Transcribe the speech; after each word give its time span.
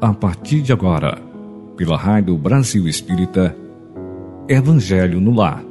a 0.00 0.12
partir 0.12 0.60
de 0.60 0.72
agora, 0.72 1.18
pela 1.76 1.96
Rádio 1.96 2.36
Brasil 2.36 2.86
Espírita, 2.86 3.56
Evangelho 4.46 5.20
no 5.20 5.34
Lar. 5.34 5.64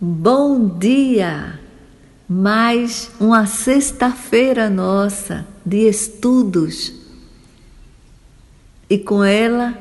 Bom 0.00 0.68
dia! 0.68 1.60
Mais 2.28 3.10
uma 3.20 3.46
sexta-feira 3.46 4.68
nossa 4.68 5.46
de 5.64 5.88
estudos 5.88 6.92
e 8.90 8.98
com 8.98 9.22
ela 9.22 9.78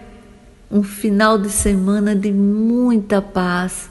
um 0.69 0.83
final 0.83 1.39
de 1.39 1.49
semana 1.49 2.15
de 2.15 2.31
muita 2.31 3.19
paz, 3.21 3.89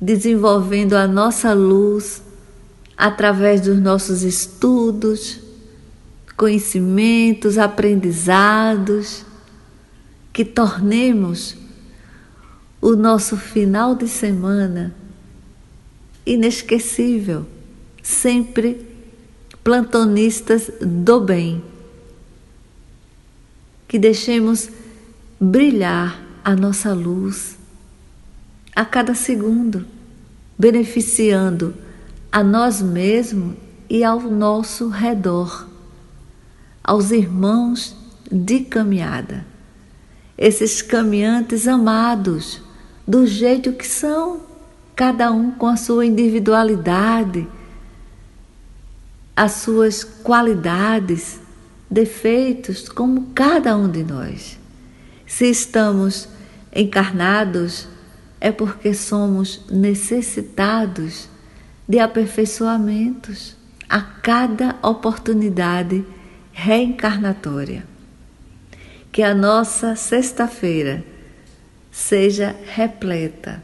desenvolvendo 0.00 0.94
a 0.94 1.06
nossa 1.06 1.54
luz 1.54 2.22
através 2.98 3.60
dos 3.60 3.78
nossos 3.78 4.22
estudos, 4.22 5.38
conhecimentos, 6.36 7.56
aprendizados, 7.56 9.24
que 10.32 10.44
tornemos 10.44 11.56
o 12.80 12.96
nosso 12.96 13.36
final 13.36 13.94
de 13.94 14.08
semana 14.08 14.92
inesquecível, 16.26 17.46
sempre 18.02 18.84
plantonistas 19.62 20.68
do 20.80 21.20
bem. 21.20 21.62
Que 23.86 23.98
deixemos 23.98 24.68
brilhar 25.40 26.20
a 26.44 26.54
nossa 26.56 26.92
luz 26.92 27.56
a 28.74 28.84
cada 28.84 29.14
segundo, 29.14 29.86
beneficiando 30.58 31.74
a 32.30 32.42
nós 32.42 32.82
mesmos 32.82 33.56
e 33.88 34.04
ao 34.04 34.20
nosso 34.20 34.88
redor, 34.88 35.66
aos 36.84 37.10
irmãos 37.10 37.96
de 38.30 38.60
caminhada, 38.60 39.46
esses 40.36 40.82
caminhantes 40.82 41.66
amados, 41.66 42.60
do 43.06 43.26
jeito 43.26 43.72
que 43.72 43.86
são, 43.86 44.42
cada 44.94 45.32
um 45.32 45.50
com 45.52 45.66
a 45.66 45.76
sua 45.76 46.04
individualidade, 46.04 47.48
as 49.34 49.52
suas 49.52 50.04
qualidades, 50.04 51.40
defeitos, 51.90 52.88
como 52.88 53.28
cada 53.34 53.74
um 53.76 53.88
de 53.88 54.04
nós. 54.04 54.58
Se 55.26 55.48
estamos 55.48 56.28
encarnados, 56.74 57.88
é 58.40 58.52
porque 58.52 58.92
somos 58.92 59.64
necessitados 59.70 61.28
de 61.88 61.98
aperfeiçoamentos 61.98 63.56
a 63.88 64.00
cada 64.02 64.76
oportunidade 64.82 66.04
reencarnatória. 66.52 67.86
Que 69.10 69.22
a 69.22 69.34
nossa 69.34 69.96
sexta-feira 69.96 71.02
seja 71.90 72.54
repleta 72.66 73.62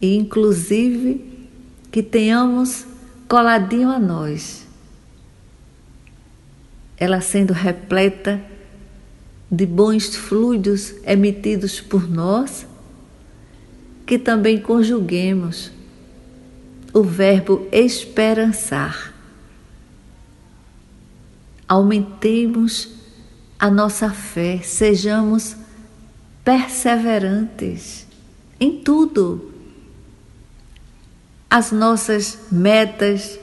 e, 0.00 0.14
inclusive, 0.16 1.48
que 1.90 2.02
tenhamos 2.02 2.86
coladinho 3.26 3.88
a 3.88 3.98
nós, 3.98 4.66
ela 6.96 7.20
sendo 7.20 7.52
repleta 7.52 8.40
de 9.50 9.64
bons 9.64 10.14
fluidos 10.14 10.94
emitidos 11.04 11.80
por 11.80 12.08
nós, 12.08 12.66
que 14.06 14.18
também 14.18 14.60
conjuguemos 14.60 15.72
o 16.92 17.02
verbo 17.02 17.66
esperançar. 17.72 19.14
Aumentemos 21.68 22.88
a 23.58 23.70
nossa 23.70 24.10
fé, 24.10 24.60
sejamos 24.62 25.56
perseverantes 26.44 28.06
em 28.58 28.82
tudo. 28.82 29.52
As 31.48 31.72
nossas 31.72 32.38
metas, 32.50 33.38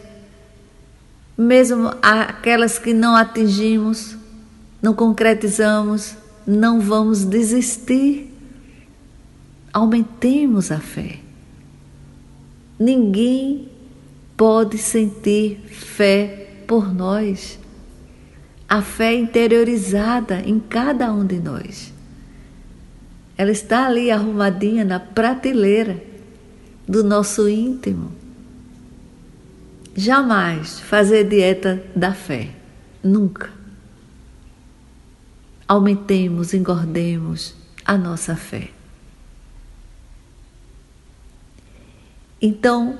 mesmo 1.38 1.94
aquelas 2.02 2.80
que 2.80 2.94
não 2.94 3.16
atingimos, 3.16 4.18
não 4.82 4.94
concretizamos, 4.94 6.16
não 6.46 6.80
vamos 6.80 7.26
desistir. 7.26 8.34
Aumentemos 9.74 10.72
a 10.72 10.80
fé. 10.80 11.27
Ninguém 12.80 13.70
pode 14.36 14.78
sentir 14.78 15.60
fé 15.68 16.50
por 16.68 16.94
nós. 16.94 17.60
A 18.70 18.82
fé 18.82 19.16
interiorizada 19.16 20.42
em 20.42 20.60
cada 20.60 21.12
um 21.12 21.26
de 21.26 21.40
nós. 21.40 21.94
Ela 23.38 23.52
está 23.52 23.88
ali 23.88 24.12
arrumadinha 24.12 24.84
na 24.84 25.00
prateleira 25.00 26.04
do 26.88 27.04
nosso 27.04 27.48
íntimo. 27.48 28.12
Jamais 29.96 30.80
fazer 30.80 31.24
dieta 31.24 31.84
da 31.96 32.14
fé. 32.14 32.50
Nunca. 33.04 33.50
Aumentemos, 35.68 36.54
engordemos 36.54 37.56
a 37.84 37.98
nossa 37.98 38.36
fé. 38.36 38.77
Então, 42.42 43.00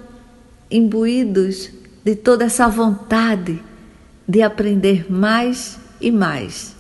imbuídos 0.70 1.70
de 2.04 2.16
toda 2.16 2.46
essa 2.46 2.68
vontade 2.68 3.62
de 4.28 4.42
aprender 4.42 5.12
mais 5.12 5.80
e 6.02 6.12
mais, 6.12 6.76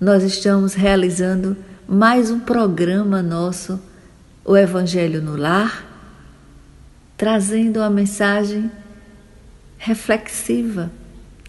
nós 0.00 0.22
estamos 0.22 0.74
realizando 0.74 1.56
mais 1.88 2.30
um 2.30 2.40
programa 2.40 3.22
nosso, 3.22 3.80
o 4.44 4.56
Evangelho 4.56 5.22
no 5.22 5.36
Lar, 5.36 5.84
trazendo 7.16 7.78
uma 7.78 7.90
mensagem 7.90 8.70
reflexiva, 9.78 10.90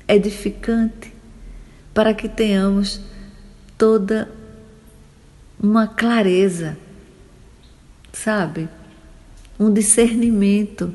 edificante, 0.07 1.13
para 1.93 2.13
que 2.13 2.29
tenhamos 2.29 3.01
toda 3.77 4.29
uma 5.59 5.87
clareza, 5.87 6.77
sabe? 8.13 8.69
Um 9.59 9.73
discernimento 9.73 10.94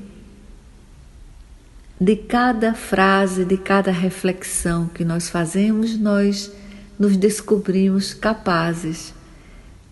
de 2.00 2.16
cada 2.16 2.74
frase, 2.74 3.44
de 3.44 3.56
cada 3.56 3.92
reflexão 3.92 4.88
que 4.88 5.04
nós 5.04 5.28
fazemos, 5.28 5.96
nós 5.96 6.50
nos 6.98 7.16
descobrimos 7.16 8.12
capazes 8.12 9.14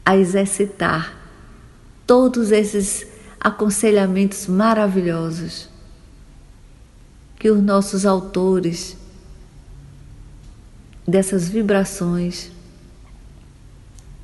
a 0.05 0.17
exercitar 0.17 1.17
todos 2.07 2.51
esses 2.51 3.07
aconselhamentos 3.41 4.47
maravilhosos 4.47 5.69
que 7.39 7.51
os 7.51 7.63
nossos 7.63 8.05
autores 8.05 8.97
dessas 11.07 11.49
vibrações 11.49 12.51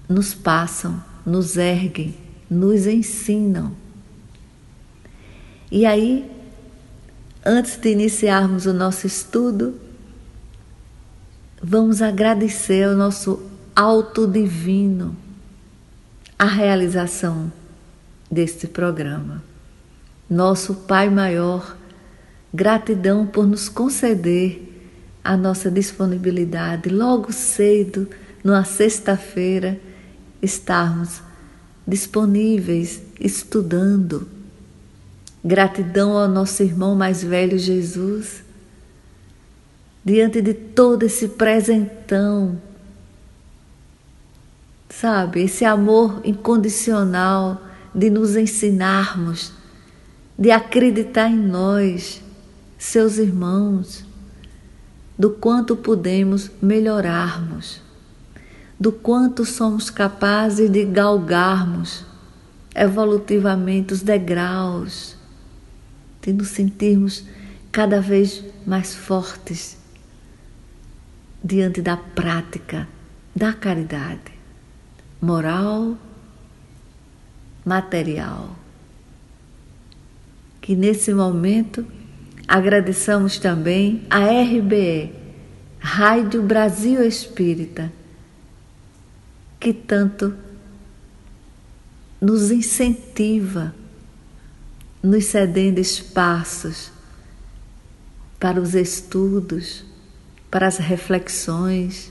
nos 0.08 0.34
passam, 0.34 1.02
nos 1.24 1.56
erguem, 1.56 2.14
nos 2.50 2.86
ensinam. 2.86 3.85
E 5.70 5.84
aí, 5.84 6.30
antes 7.44 7.76
de 7.76 7.90
iniciarmos 7.90 8.66
o 8.66 8.72
nosso 8.72 9.06
estudo, 9.06 9.74
vamos 11.62 12.00
agradecer 12.00 12.84
ao 12.84 12.94
nosso 12.94 13.42
alto 13.74 14.26
divino 14.26 15.16
a 16.38 16.44
realização 16.44 17.50
deste 18.30 18.68
programa. 18.68 19.42
Nosso 20.30 20.74
Pai 20.74 21.10
Maior, 21.10 21.76
gratidão 22.54 23.26
por 23.26 23.46
nos 23.46 23.68
conceder 23.68 24.62
a 25.24 25.36
nossa 25.36 25.70
disponibilidade 25.70 26.88
logo 26.88 27.32
cedo, 27.32 28.08
numa 28.44 28.64
sexta-feira, 28.64 29.80
estarmos 30.40 31.20
disponíveis 31.86 33.02
estudando 33.20 34.35
Gratidão 35.46 36.18
ao 36.18 36.26
nosso 36.26 36.60
irmão 36.64 36.96
mais 36.96 37.22
velho 37.22 37.56
Jesus, 37.56 38.42
diante 40.04 40.42
de 40.42 40.52
todo 40.52 41.04
esse 41.04 41.28
presentão, 41.28 42.60
sabe, 44.90 45.44
esse 45.44 45.64
amor 45.64 46.20
incondicional 46.24 47.62
de 47.94 48.10
nos 48.10 48.34
ensinarmos, 48.34 49.52
de 50.36 50.50
acreditar 50.50 51.30
em 51.30 51.38
nós, 51.38 52.20
seus 52.76 53.16
irmãos, 53.16 54.04
do 55.16 55.30
quanto 55.30 55.76
podemos 55.76 56.50
melhorarmos, 56.60 57.80
do 58.80 58.90
quanto 58.90 59.44
somos 59.44 59.90
capazes 59.90 60.68
de 60.68 60.84
galgarmos 60.84 62.04
evolutivamente 62.74 63.94
os 63.94 64.02
degraus 64.02 65.15
de 66.26 66.32
nos 66.32 66.48
sentirmos 66.48 67.24
cada 67.70 68.00
vez 68.00 68.44
mais 68.66 68.94
fortes 68.94 69.78
diante 71.42 71.80
da 71.80 71.96
prática 71.96 72.88
da 73.34 73.52
caridade 73.52 74.32
moral, 75.20 75.96
material. 77.64 78.56
Que 80.60 80.74
nesse 80.74 81.14
momento 81.14 81.86
agradeçamos 82.48 83.38
também 83.38 84.04
a 84.10 84.18
RBE, 84.18 85.12
Rádio 85.78 86.42
Brasil 86.42 87.06
Espírita, 87.06 87.92
que 89.60 89.72
tanto 89.72 90.34
nos 92.20 92.50
incentiva, 92.50 93.72
nos 95.06 95.26
cedendo 95.26 95.78
espaços 95.78 96.90
para 98.40 98.60
os 98.60 98.74
estudos, 98.74 99.84
para 100.50 100.66
as 100.66 100.78
reflexões. 100.78 102.10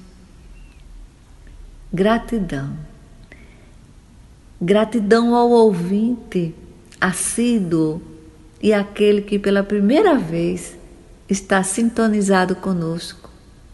Gratidão. 1.91 2.77
Gratidão 4.61 5.35
ao 5.35 5.49
ouvinte 5.49 6.55
assíduo 6.99 8.01
e 8.61 8.71
aquele 8.71 9.21
que 9.21 9.37
pela 9.37 9.61
primeira 9.61 10.17
vez 10.17 10.77
está 11.27 11.61
sintonizado 11.63 12.55
conosco. 12.55 13.29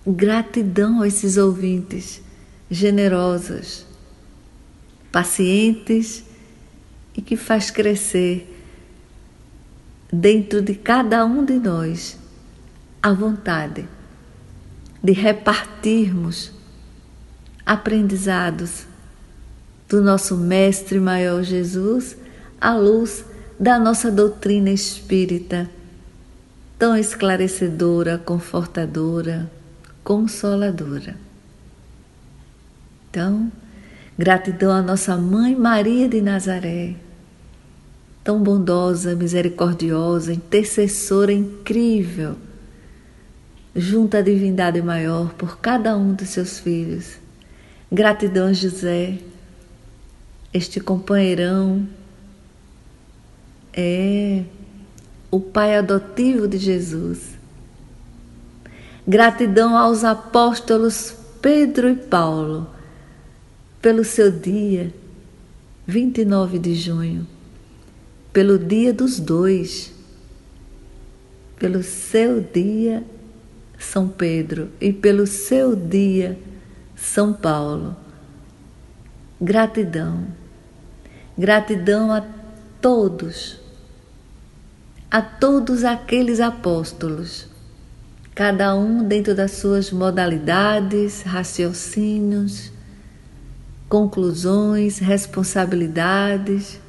Gratidão 0.06 1.04
a 1.04 1.08
esses 1.08 1.38
ouvintes 1.38 2.24
generosos, 2.72 3.86
pacientes 5.12 6.24
e 7.16 7.22
que 7.22 7.38
faz 7.38 7.70
crescer 7.70 8.48
dentro 10.12 10.62
de 10.62 10.76
cada 10.76 11.26
um 11.26 11.46
de 11.46 11.54
nós 11.54 12.20
a 13.02 13.14
vontade 13.14 13.88
de 15.04 15.14
repartirmos 15.14 16.52
aprendizados 17.66 18.86
do 19.88 20.02
nosso 20.02 20.38
Mestre 20.38 21.00
Maior 21.00 21.44
Jesus 21.44 22.16
à 22.60 22.74
luz 22.76 23.26
da 23.60 23.78
nossa 23.78 24.12
doutrina 24.12 24.72
espírita, 24.72 25.70
tão 26.78 26.98
esclarecedora, 26.98 28.18
confortadora, 28.18 29.50
consoladora. 30.04 31.16
Então, 33.10 33.52
gratidão 34.18 34.72
à 34.72 34.82
nossa 34.82 35.16
Mãe 35.16 35.56
Maria 35.56 36.08
de 36.08 36.22
Nazaré, 36.22 36.96
tão 38.24 38.42
bondosa, 38.42 39.16
misericordiosa, 39.16 40.34
intercessora 40.34 41.34
incrível 41.34 42.36
junto 43.76 44.18
à 44.18 44.22
divindade 44.22 44.82
maior 44.82 45.34
por 45.34 45.58
cada 45.58 45.96
um 45.96 46.14
dos 46.14 46.30
seus 46.30 46.60
filhos. 46.60 47.18
Gratidão, 47.92 48.54
José, 48.54 49.18
este 50.54 50.80
companheirão 50.80 51.88
é 53.74 54.44
o 55.30 55.40
pai 55.40 55.78
adotivo 55.78 56.48
de 56.48 56.58
Jesus. 56.58 57.38
Gratidão 59.08 59.78
aos 59.78 60.04
apóstolos 60.04 61.16
Pedro 61.42 61.90
e 61.90 61.96
Paulo 61.96 62.68
pelo 63.82 64.04
seu 64.04 64.30
dia, 64.32 64.94
29 65.88 66.60
de 66.60 66.76
junho, 66.76 67.26
pelo 68.34 68.58
dia 68.58 68.94
dos 68.94 69.20
dois, 69.20 69.94
pelo 71.60 71.84
seu 71.84 72.42
dia 72.42 73.04
são 73.78 74.08
Pedro, 74.08 74.70
e 74.80 74.94
pelo 74.94 75.26
seu 75.28 75.76
dia, 75.76 76.38
São 76.96 77.34
Paulo. 77.34 77.96
Gratidão, 79.40 80.28
gratidão 81.38 82.12
a 82.12 82.24
todos, 82.80 83.60
a 85.10 85.22
todos 85.22 85.84
aqueles 85.84 86.40
apóstolos, 86.40 87.48
cada 88.36 88.76
um 88.76 89.04
dentro 89.04 89.36
das 89.36 89.52
suas 89.52 89.92
modalidades, 89.92 91.24
raciocínios, 91.24 92.72
conclusões, 93.90 95.00
responsabilidades, 95.00 96.81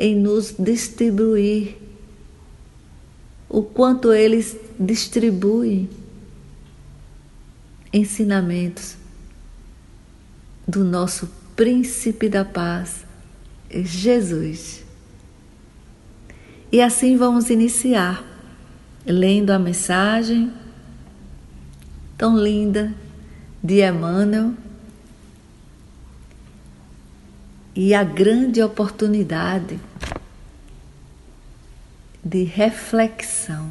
em 0.00 0.16
nos 0.16 0.54
distribuir 0.58 1.76
o 3.50 3.62
quanto 3.62 4.14
eles 4.14 4.56
distribuem 4.78 5.90
ensinamentos 7.92 8.96
do 10.66 10.82
nosso 10.82 11.28
príncipe 11.54 12.30
da 12.30 12.46
paz, 12.46 13.04
Jesus. 13.70 14.82
E 16.72 16.80
assim 16.80 17.18
vamos 17.18 17.50
iniciar 17.50 18.24
lendo 19.04 19.50
a 19.50 19.58
mensagem 19.58 20.50
tão 22.16 22.38
linda 22.38 22.94
de 23.62 23.86
Emmanuel 23.86 24.54
e 27.74 27.94
a 27.94 28.02
grande 28.02 28.62
oportunidade 28.62 29.78
de 32.24 32.42
reflexão. 32.42 33.70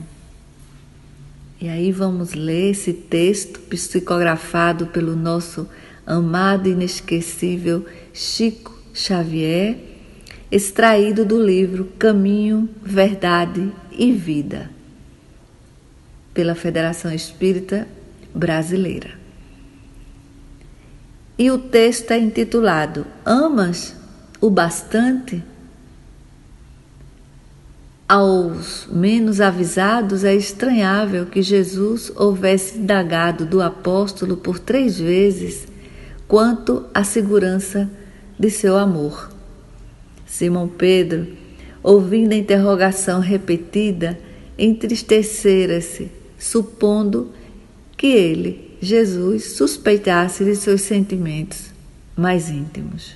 E 1.62 1.68
aí 1.68 1.92
vamos 1.92 2.34
ler 2.34 2.72
esse 2.72 2.94
texto 2.94 3.60
psicografado 3.62 4.88
pelo 4.88 5.16
nosso 5.16 5.68
amado 6.06 6.68
e 6.68 6.72
inesquecível 6.72 7.86
Chico 8.14 8.76
Xavier, 8.94 9.78
extraído 10.52 11.26
do 11.26 11.42
livro 11.42 11.86
Caminho, 12.00 12.70
Verdade 12.82 13.72
e 13.92 14.12
Vida, 14.12 14.70
pela 16.34 16.56
Federação 16.56 17.14
Espírita 17.14 17.88
Brasileira. 18.34 19.19
E 21.40 21.50
o 21.50 21.58
texto 21.58 22.12
é 22.12 22.20
intitulado 22.20 23.08
Amas 23.26 23.96
o 24.42 24.50
bastante? 24.50 25.42
Aos 28.06 28.90
menos 28.92 29.40
avisados 29.40 30.26
é 30.26 30.36
estranhável 30.36 31.28
que 31.28 31.42
Jesus 31.42 32.12
houvesse 32.14 32.80
indagado 32.80 33.46
do 33.46 33.62
apóstolo 33.62 34.36
por 34.36 34.60
três 34.60 35.00
vezes 35.00 35.66
quanto 36.28 36.86
à 36.94 37.06
segurança 37.06 37.90
de 38.38 38.50
seu 38.50 38.78
amor. 38.78 39.32
Simão 40.26 40.68
Pedro, 40.68 41.26
ouvindo 41.82 42.34
a 42.34 42.36
interrogação 42.36 43.22
repetida, 43.22 44.20
entristecera-se, 44.58 46.12
supondo 46.38 47.32
que 47.96 48.08
ele, 48.08 48.69
Jesus, 48.82 49.58
suspeitasse 49.58 50.46
de 50.46 50.56
seus 50.56 50.82
sentimentos 50.82 51.72
mais 52.16 52.50
íntimos. 52.50 53.16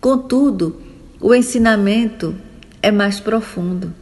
Contudo, 0.00 0.80
o 1.20 1.34
ensinamento 1.34 2.34
é 2.82 2.90
mais 2.90 3.20
profundo. 3.20 3.92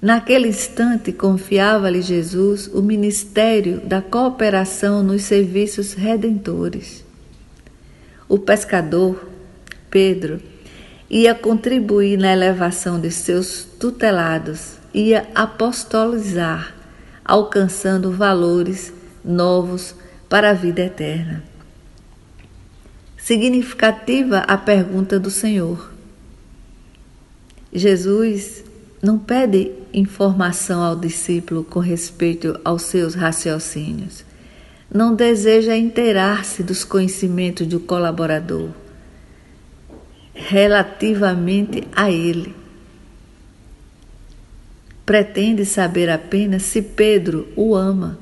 Naquele 0.00 0.48
instante, 0.48 1.12
confiava-lhe 1.12 2.02
Jesus 2.02 2.68
o 2.68 2.82
ministério 2.82 3.80
da 3.80 4.02
cooperação 4.02 5.02
nos 5.02 5.22
serviços 5.22 5.94
redentores. 5.94 7.04
O 8.28 8.38
pescador, 8.38 9.26
Pedro, 9.90 10.40
ia 11.08 11.34
contribuir 11.34 12.18
na 12.18 12.32
elevação 12.32 13.00
de 13.00 13.10
seus 13.10 13.64
tutelados, 13.80 14.72
ia 14.92 15.26
apostolizar, 15.34 16.74
alcançando 17.24 18.10
valores 18.10 18.92
novos 19.24 19.94
para 20.28 20.50
a 20.50 20.52
vida 20.52 20.82
eterna. 20.82 21.42
Significativa 23.16 24.38
a 24.40 24.56
pergunta 24.56 25.18
do 25.18 25.30
Senhor: 25.30 25.90
Jesus 27.72 28.64
não 29.02 29.18
pede 29.18 29.72
informação 29.92 30.82
ao 30.82 30.96
discípulo 30.96 31.64
com 31.64 31.78
respeito 31.78 32.58
aos 32.64 32.82
seus 32.82 33.14
raciocínios. 33.14 34.24
Não 34.92 35.14
deseja 35.14 35.76
inteirar-se 35.76 36.62
dos 36.62 36.84
conhecimentos 36.84 37.66
do 37.66 37.80
colaborador 37.80 38.70
relativamente 40.34 41.86
a 41.94 42.10
ele. 42.10 42.54
Pretende 45.06 45.64
saber 45.64 46.10
apenas 46.10 46.62
se 46.62 46.82
Pedro 46.82 47.48
o 47.54 47.74
ama, 47.74 48.18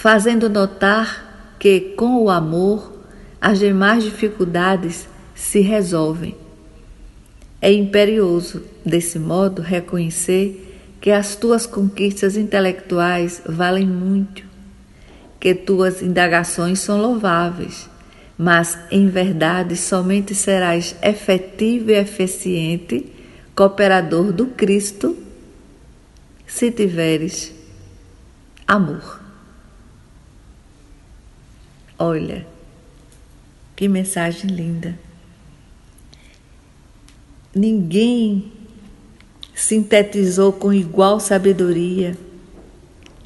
fazendo 0.00 0.48
notar 0.48 1.56
que, 1.58 1.80
com 1.96 2.22
o 2.22 2.30
amor, 2.30 3.02
as 3.40 3.58
demais 3.58 4.04
dificuldades 4.04 5.08
se 5.34 5.58
resolvem. 5.58 6.36
É 7.60 7.72
imperioso, 7.72 8.62
desse 8.86 9.18
modo, 9.18 9.60
reconhecer 9.60 10.78
que 11.00 11.10
as 11.10 11.34
tuas 11.34 11.66
conquistas 11.66 12.36
intelectuais 12.36 13.42
valem 13.44 13.88
muito, 13.88 14.44
que 15.40 15.52
tuas 15.52 16.00
indagações 16.00 16.78
são 16.78 17.02
louváveis, 17.02 17.90
mas 18.38 18.78
em 18.92 19.08
verdade 19.08 19.76
somente 19.76 20.32
serás 20.32 20.94
efetivo 21.02 21.90
e 21.90 21.94
eficiente 21.94 23.04
cooperador 23.52 24.32
do 24.32 24.46
Cristo 24.46 25.16
se 26.46 26.70
tiveres 26.70 27.52
amor. 28.64 29.17
Olha, 31.98 32.46
que 33.74 33.88
mensagem 33.88 34.50
linda. 34.50 34.96
Ninguém 37.54 38.52
sintetizou 39.52 40.52
com 40.52 40.72
igual 40.72 41.18
sabedoria 41.18 42.16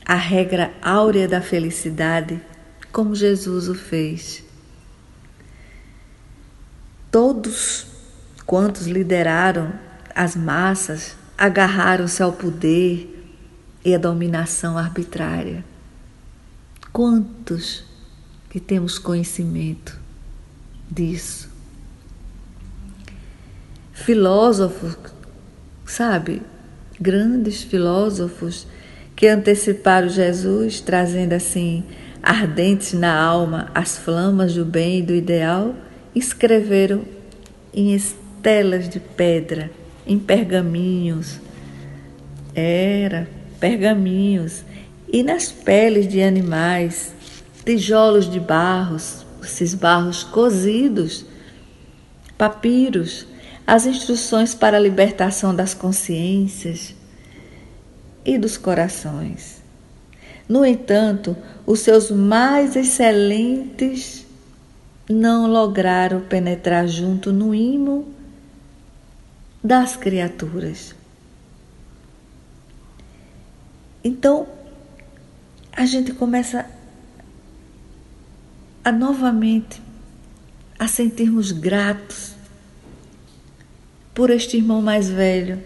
a 0.07 0.15
regra 0.15 0.73
áurea 0.81 1.29
da 1.29 1.43
felicidade 1.43 2.41
como 2.91 3.15
Jesus 3.15 3.69
o 3.69 3.75
fez. 3.75 4.43
Todos 7.11 7.87
quantos 8.47 8.87
lideraram 8.87 9.73
as 10.15 10.35
massas 10.35 11.15
agarraram-se 11.37 12.23
ao 12.23 12.33
poder 12.33 13.23
e 13.85 13.95
à 13.95 13.99
dominação 13.99 14.79
arbitrária. 14.79 15.65
Quantos 16.93 17.92
que 18.53 18.61
temos 18.61 18.99
conhecimento 18.99 19.99
disso? 20.91 21.49
Filósofos, 23.95 24.95
sabe, 25.87 26.43
grandes 27.01 27.63
filósofos 27.63 28.67
que 29.17 29.27
anteciparam 29.27 30.11
Jesus, 30.11 30.83
trazendo 30.83 31.33
assim 31.33 31.83
ardentes 32.23 32.93
na 32.93 33.19
alma 33.19 33.71
as 33.75 33.97
flamas 33.97 34.55
do 34.55 34.67
bem 34.67 34.99
e 34.99 35.03
do 35.03 35.15
ideal 35.15 35.75
escreveram 36.15 37.07
em 37.73 37.95
estelas 37.95 38.87
de 38.87 39.01
pedra, 39.01 39.71
em 40.07 40.19
pergaminhos. 40.19 41.41
Era 42.55 43.27
pergaminhos 43.59 44.63
e 45.11 45.23
nas 45.23 45.51
peles 45.51 46.07
de 46.07 46.21
animais, 46.21 47.15
tijolos 47.65 48.31
de 48.31 48.41
barros, 48.41 49.25
esses 49.43 49.75
barros 49.75 50.25
cozidos, 50.25 51.25
papiros, 52.37 53.27
as 53.67 53.87
instruções 53.87 54.55
para 54.55 54.77
a 54.77 54.81
libertação 54.81 55.55
das 55.55 55.75
consciências 55.75 56.95
e 58.25 58.37
dos 58.37 58.57
corações. 58.57 59.63
No 60.49 60.65
entanto, 60.65 61.37
os 61.65 61.81
seus 61.81 62.11
mais 62.11 62.75
excelentes 62.77 64.27
não 65.09 65.47
lograram 65.47 66.21
penetrar 66.21 66.87
junto 66.87 67.33
no 67.33 67.55
imo 67.55 68.13
das 69.63 69.97
criaturas. 69.97 70.95
Então, 74.03 74.49
a 75.73 75.87
gente 75.87 76.13
começa 76.13 76.67
a 78.85 78.91
novamente 78.91 79.81
a 80.79 80.89
sentirmos 80.89 81.53
gratos 81.53 82.35
por 84.15 84.31
este 84.31 84.57
irmão 84.57 84.83
mais 84.83 85.09
velho 85.09 85.63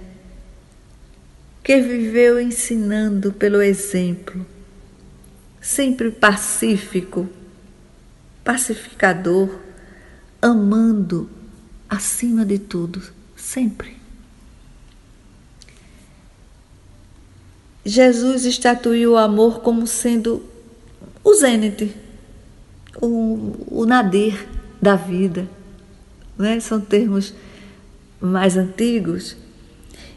que 1.65 1.81
viveu 1.81 2.39
ensinando 2.39 3.33
pelo 3.33 3.61
exemplo, 3.61 4.47
sempre 5.61 6.11
pacífico 6.11 7.29
pacificador, 8.47 9.59
amando 10.41 11.29
acima 11.89 12.47
de 12.47 12.61
tudo, 12.61 13.03
sempre. 13.35 13.97
Jesus 17.85 18.45
estatuiu 18.45 19.15
o 19.15 19.17
amor 19.17 19.63
como 19.63 19.85
sendo 19.85 20.49
o 21.25 21.35
zênite, 21.35 21.93
o, 23.01 23.53
o 23.69 23.87
nadir 23.87 24.47
da 24.81 24.97
vida. 24.97 25.49
Né? 26.39 26.61
São 26.61 26.81
termos 26.81 27.35
mais 28.21 28.57
antigos. 28.57 29.37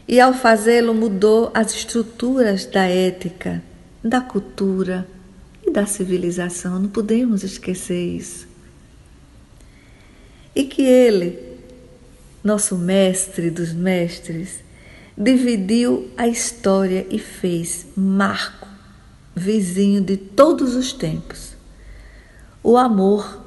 E 0.06 0.20
ao 0.20 0.32
fazê-lo, 0.32 0.92
mudou 0.92 1.50
as 1.54 1.72
estruturas 1.72 2.66
da 2.66 2.84
ética, 2.84 3.62
da 4.02 4.20
cultura, 4.20 5.06
da 5.72 5.86
civilização, 5.86 6.80
não 6.80 6.88
podemos 6.88 7.44
esquecer 7.44 8.16
isso. 8.16 8.48
E 10.54 10.64
que 10.64 10.82
ele, 10.82 11.38
nosso 12.42 12.76
mestre 12.76 13.50
dos 13.50 13.72
mestres, 13.72 14.64
dividiu 15.16 16.10
a 16.16 16.26
história 16.26 17.06
e 17.10 17.18
fez 17.18 17.86
marco, 17.94 18.66
vizinho 19.34 20.00
de 20.00 20.16
todos 20.16 20.74
os 20.74 20.92
tempos. 20.92 21.49
O 22.62 22.76
amor, 22.76 23.44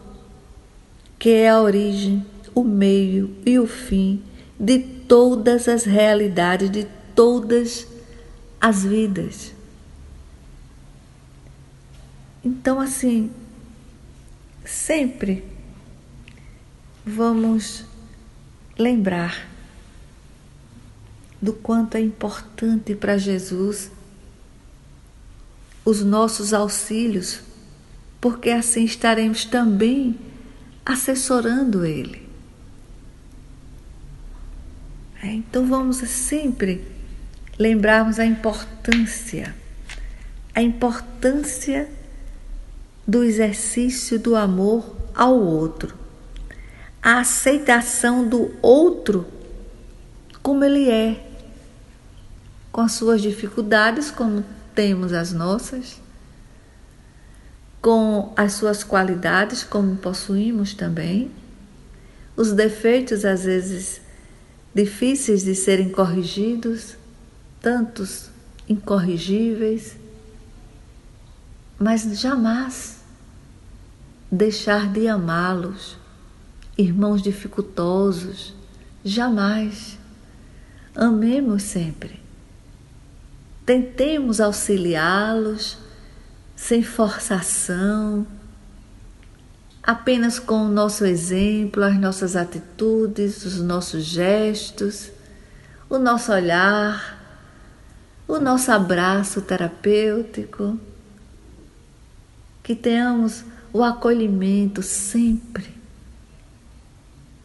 que 1.20 1.30
é 1.30 1.50
a 1.50 1.62
origem, 1.62 2.26
o 2.54 2.64
meio 2.64 3.36
e 3.46 3.60
o 3.60 3.68
fim 3.68 4.22
de 4.60 4.80
todas 4.80 5.68
as 5.68 5.84
realidades, 5.84 6.70
de 6.70 6.88
todas 7.16 7.88
as 8.60 8.84
vidas. 8.84 9.54
Então, 12.44 12.80
assim, 12.80 13.32
sempre 14.66 15.46
vamos 17.06 17.86
lembrar 18.78 19.48
do 21.42 21.54
quanto 21.54 21.96
é 21.96 22.02
importante 22.02 22.96
para 22.96 23.18
Jesus 23.18 23.92
os 25.86 26.02
nossos 26.02 26.54
auxílios, 26.54 27.42
porque 28.24 28.52
assim 28.52 28.86
estaremos 28.86 29.44
também 29.44 30.18
assessorando 30.86 31.86
Ele. 31.86 32.26
É, 35.22 35.28
então 35.28 35.68
vamos 35.68 35.98
sempre 35.98 36.88
lembrarmos 37.60 38.20
a 38.20 38.26
importância, 38.26 39.54
a 40.56 40.62
importância 40.62 41.90
do 43.06 43.26
exercício 43.26 44.18
do 44.18 44.38
amor 44.38 44.96
ao 45.14 45.38
outro, 45.38 45.94
a 47.02 47.20
aceitação 47.20 48.26
do 48.26 48.56
outro 48.62 49.28
como 50.42 50.64
ele 50.64 50.90
é, 50.90 51.30
com 52.72 52.80
as 52.80 52.94
suas 52.94 53.22
dificuldades, 53.22 54.10
como 54.10 54.46
temos 54.74 55.12
as 55.12 55.34
nossas, 55.34 56.03
com 57.84 58.34
as 58.36 58.54
suas 58.54 58.84
qualidades, 58.84 59.64
como 59.64 59.96
possuímos 59.96 60.74
também, 60.74 61.30
os 62.36 62.52
defeitos 62.52 63.24
às 63.26 63.44
vezes 63.44 64.02
difíceis 64.74 65.44
de 65.44 65.54
serem 65.54 65.90
corrigidos, 65.90 66.96
tantos 67.62 68.32
incorrigíveis 68.68 69.98
mas 71.84 72.04
jamais 72.18 73.02
deixar 74.32 74.90
de 74.90 75.06
amá-los, 75.10 75.98
irmãos 76.78 77.22
dificultosos, 77.22 78.56
jamais. 79.04 80.00
Amemos 80.96 81.64
sempre. 81.64 82.22
Tentemos 83.66 84.40
auxiliá-los 84.40 85.78
sem 86.64 86.82
forçação, 86.82 88.26
apenas 89.84 90.40
com 90.40 90.66
o 90.66 90.70
nosso 90.70 91.04
exemplo, 91.04 91.84
as 91.84 92.00
nossas 92.00 92.38
atitudes, 92.38 93.44
os 93.44 93.60
nossos 93.60 94.06
gestos, 94.06 95.12
o 95.90 95.98
nosso 95.98 96.32
olhar, 96.32 97.20
o 98.26 98.40
nosso 98.40 98.72
abraço 98.72 99.42
terapêutico 99.42 100.80
que 102.64 102.74
tenhamos 102.74 103.44
o 103.74 103.84
acolhimento 103.84 104.82
sempre 104.82 105.70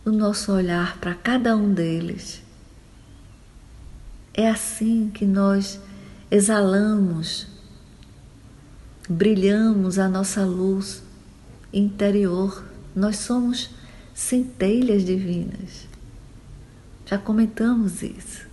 no 0.05 0.13
nosso 0.13 0.53
olhar 0.53 0.97
para 0.99 1.17
cada 1.17 1.57
um 1.57 1.75
deles. 1.75 2.41
É 4.33 4.49
assim 4.49 5.11
que 5.13 5.27
nós 5.27 5.81
exalamos, 6.31 7.58
brilhamos 9.09 9.99
a 9.99 10.09
nossa 10.09 10.45
luz 10.45 11.03
interior. 11.73 12.65
Nós 12.95 13.17
somos 13.17 13.71
centelhas 14.15 15.05
divinas. 15.05 15.89
Já 17.07 17.17
comentamos 17.17 18.03
isso. 18.03 18.47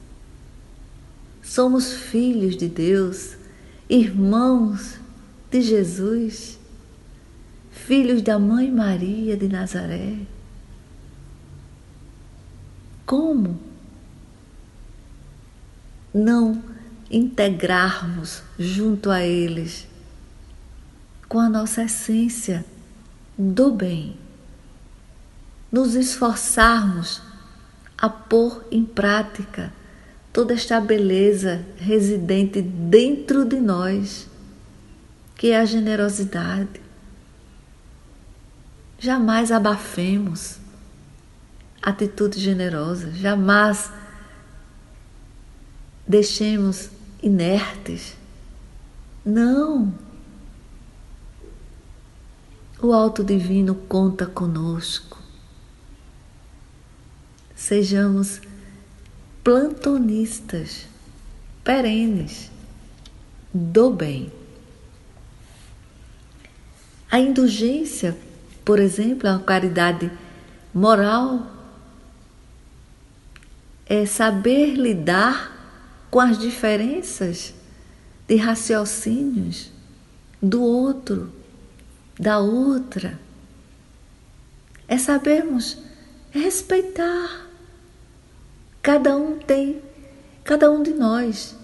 somos 1.43 1.93
filhos 1.93 2.57
de 2.57 2.67
Deus, 2.67 3.37
irmãos 3.89 4.97
de 5.51 5.61
Jesus, 5.61 6.57
filhos 7.71 8.21
da 8.21 8.39
Mãe 8.39 8.71
Maria 8.71 9.37
de 9.37 9.47
Nazaré. 9.47 10.17
Como 13.05 13.59
não 16.13 16.63
integrarmos 17.11 18.41
junto 18.57 19.11
a 19.11 19.21
eles 19.23 19.87
com 21.27 21.39
a 21.39 21.49
nossa 21.49 21.83
essência 21.83 22.65
do 23.37 23.71
bem? 23.71 24.17
Nos 25.71 25.95
esforçarmos 25.95 27.21
a 27.97 28.09
pôr 28.09 28.65
em 28.71 28.85
prática 28.85 29.73
toda 30.31 30.53
esta 30.53 30.79
beleza 30.79 31.65
residente 31.77 32.61
dentro 32.61 33.45
de 33.45 33.59
nós, 33.59 34.27
que 35.35 35.51
é 35.51 35.59
a 35.59 35.65
generosidade. 35.65 36.81
Jamais 38.99 39.51
abafemos 39.51 40.57
atitude 41.81 42.39
generosa, 42.39 43.11
jamais 43.11 43.91
deixemos 46.07 46.89
inertes. 47.21 48.15
Não! 49.23 49.93
O 52.87 52.93
Alto 52.93 53.23
Divino 53.23 53.73
conta 53.73 54.27
conosco. 54.27 55.19
Sejamos 57.55 58.39
plantonistas 59.43 60.85
perenes 61.63 62.51
do 63.51 63.89
bem. 63.89 64.31
A 67.09 67.17
indulgência, 67.19 68.15
por 68.63 68.79
exemplo, 68.79 69.27
a 69.29 69.39
caridade 69.39 70.11
moral, 70.71 71.41
é 73.87 74.05
saber 74.05 74.75
lidar 74.75 76.05
com 76.11 76.19
as 76.19 76.37
diferenças 76.37 77.51
de 78.27 78.35
raciocínios 78.35 79.71
do 80.39 80.61
outro, 80.61 81.33
da 82.19 82.39
outra. 82.39 83.19
É 84.87 84.97
sabermos 84.97 85.77
respeitar 86.31 87.45
Cada 88.85 89.17
um 89.17 89.39
tem, 89.39 89.81
cada 90.43 90.71
um 90.71 90.83
de 90.83 90.91
nós 90.91 91.55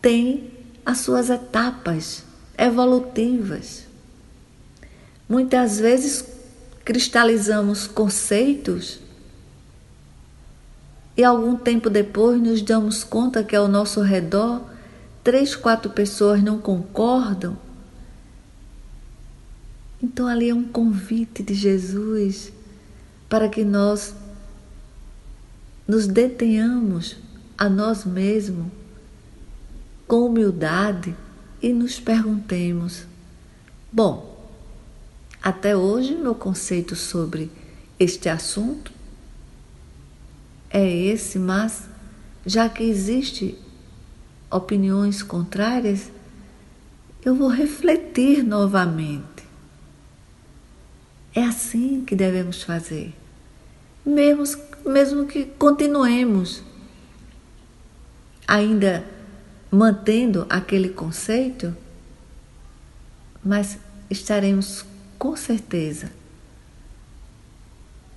tem 0.00 0.52
as 0.86 0.98
suas 0.98 1.28
etapas 1.28 2.22
evolutivas. 2.56 3.82
Muitas 5.28 5.80
vezes 5.80 6.24
cristalizamos 6.84 7.88
conceitos 7.88 9.00
e 11.16 11.24
algum 11.24 11.56
tempo 11.56 11.90
depois 11.90 12.40
nos 12.40 12.62
damos 12.62 13.02
conta 13.02 13.42
que 13.42 13.56
ao 13.56 13.66
nosso 13.66 14.00
redor 14.00 14.62
três, 15.24 15.56
quatro 15.56 15.90
pessoas 15.90 16.40
não 16.40 16.58
concordam. 16.60 17.58
Então 20.02 20.26
ali 20.26 20.50
é 20.50 20.54
um 20.54 20.64
convite 20.64 21.42
de 21.42 21.54
Jesus 21.54 22.52
para 23.28 23.48
que 23.48 23.64
nós 23.64 24.14
nos 25.86 26.06
detenhamos 26.06 27.16
a 27.56 27.68
nós 27.68 28.04
mesmos 28.04 28.66
com 30.06 30.26
humildade 30.26 31.14
e 31.62 31.72
nos 31.72 31.98
perguntemos: 31.98 33.06
bom, 33.92 34.38
até 35.42 35.76
hoje 35.76 36.14
meu 36.14 36.34
conceito 36.34 36.94
sobre 36.94 37.50
este 37.98 38.28
assunto 38.28 38.92
é 40.70 40.88
esse, 40.88 41.38
mas 41.38 41.88
já 42.46 42.68
que 42.68 42.82
existe 42.82 43.58
opiniões 44.50 45.22
contrárias, 45.22 46.10
eu 47.24 47.34
vou 47.34 47.48
refletir 47.48 48.42
novamente. 48.42 49.37
É 51.38 51.44
assim 51.44 52.04
que 52.04 52.16
devemos 52.16 52.64
fazer. 52.64 53.14
Mesmo 54.04 54.42
mesmo 54.84 55.24
que 55.24 55.44
continuemos 55.44 56.64
ainda 58.44 59.04
mantendo 59.70 60.44
aquele 60.50 60.88
conceito, 60.88 61.76
mas 63.44 63.78
estaremos 64.10 64.84
com 65.16 65.36
certeza 65.36 66.10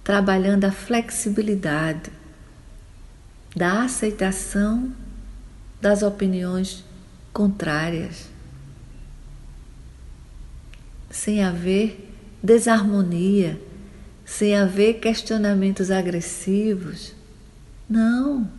trabalhando 0.04 0.66
a 0.66 0.72
flexibilidade 0.72 2.12
da 3.56 3.84
aceitação 3.84 4.92
das 5.80 6.02
opiniões 6.02 6.84
contrárias, 7.32 8.28
sem 11.12 11.44
haver 11.44 12.11
desarmonia 12.42 13.60
sem 14.26 14.56
haver 14.56 15.00
questionamentos 15.00 15.92
agressivos. 15.92 17.14
Não. 17.90 18.50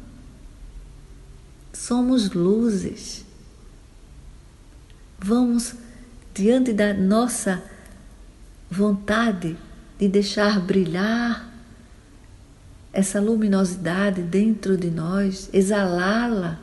Somos 1.72 2.30
luzes. 2.30 3.24
Vamos, 5.18 5.74
diante 6.34 6.72
da 6.72 6.92
nossa 6.92 7.62
vontade 8.70 9.56
de 9.98 10.08
deixar 10.08 10.60
brilhar 10.60 11.50
essa 12.92 13.20
luminosidade 13.20 14.22
dentro 14.22 14.76
de 14.76 14.90
nós, 14.90 15.48
exalá-la. 15.52 16.60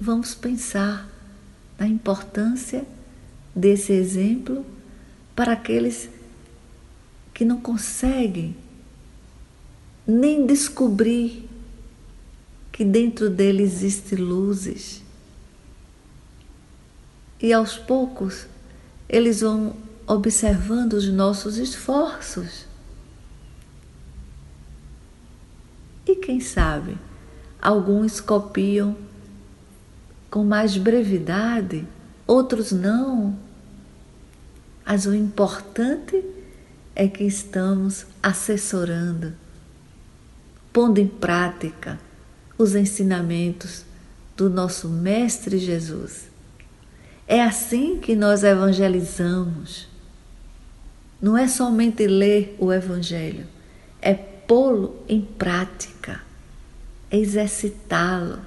Vamos 0.00 0.34
pensar 0.34 1.06
na 1.78 1.86
importância 1.86 2.86
desse 3.54 3.92
exemplo 3.92 4.64
para 5.34 5.52
aqueles 5.52 6.08
que 7.32 7.44
não 7.44 7.60
conseguem 7.60 8.56
nem 10.06 10.46
descobrir 10.46 11.48
que 12.72 12.84
dentro 12.84 13.30
dele 13.30 13.62
existem 13.62 14.18
luzes. 14.18 15.02
E 17.40 17.52
aos 17.52 17.76
poucos 17.76 18.46
eles 19.08 19.40
vão 19.40 19.74
observando 20.06 20.94
os 20.94 21.08
nossos 21.08 21.56
esforços. 21.56 22.66
E 26.06 26.16
quem 26.16 26.40
sabe, 26.40 26.98
alguns 27.60 28.20
copiam 28.20 28.96
com 30.30 30.44
mais 30.44 30.76
brevidade, 30.76 31.86
outros 32.30 32.72
não 32.72 33.36
mas 34.90 35.06
o 35.06 35.14
importante 35.14 36.20
é 36.96 37.06
que 37.06 37.22
estamos 37.22 38.06
assessorando, 38.20 39.32
pondo 40.72 40.98
em 40.98 41.06
prática 41.06 41.96
os 42.58 42.74
ensinamentos 42.74 43.84
do 44.36 44.50
nosso 44.50 44.88
Mestre 44.88 45.58
Jesus. 45.58 46.28
É 47.24 47.40
assim 47.40 47.98
que 48.00 48.16
nós 48.16 48.42
evangelizamos. 48.42 49.86
Não 51.22 51.38
é 51.38 51.46
somente 51.46 52.04
ler 52.08 52.56
o 52.58 52.72
Evangelho, 52.72 53.46
é 54.02 54.14
pô-lo 54.14 54.96
em 55.08 55.20
prática, 55.20 56.20
é 57.08 57.16
exercitá-lo 57.16 58.40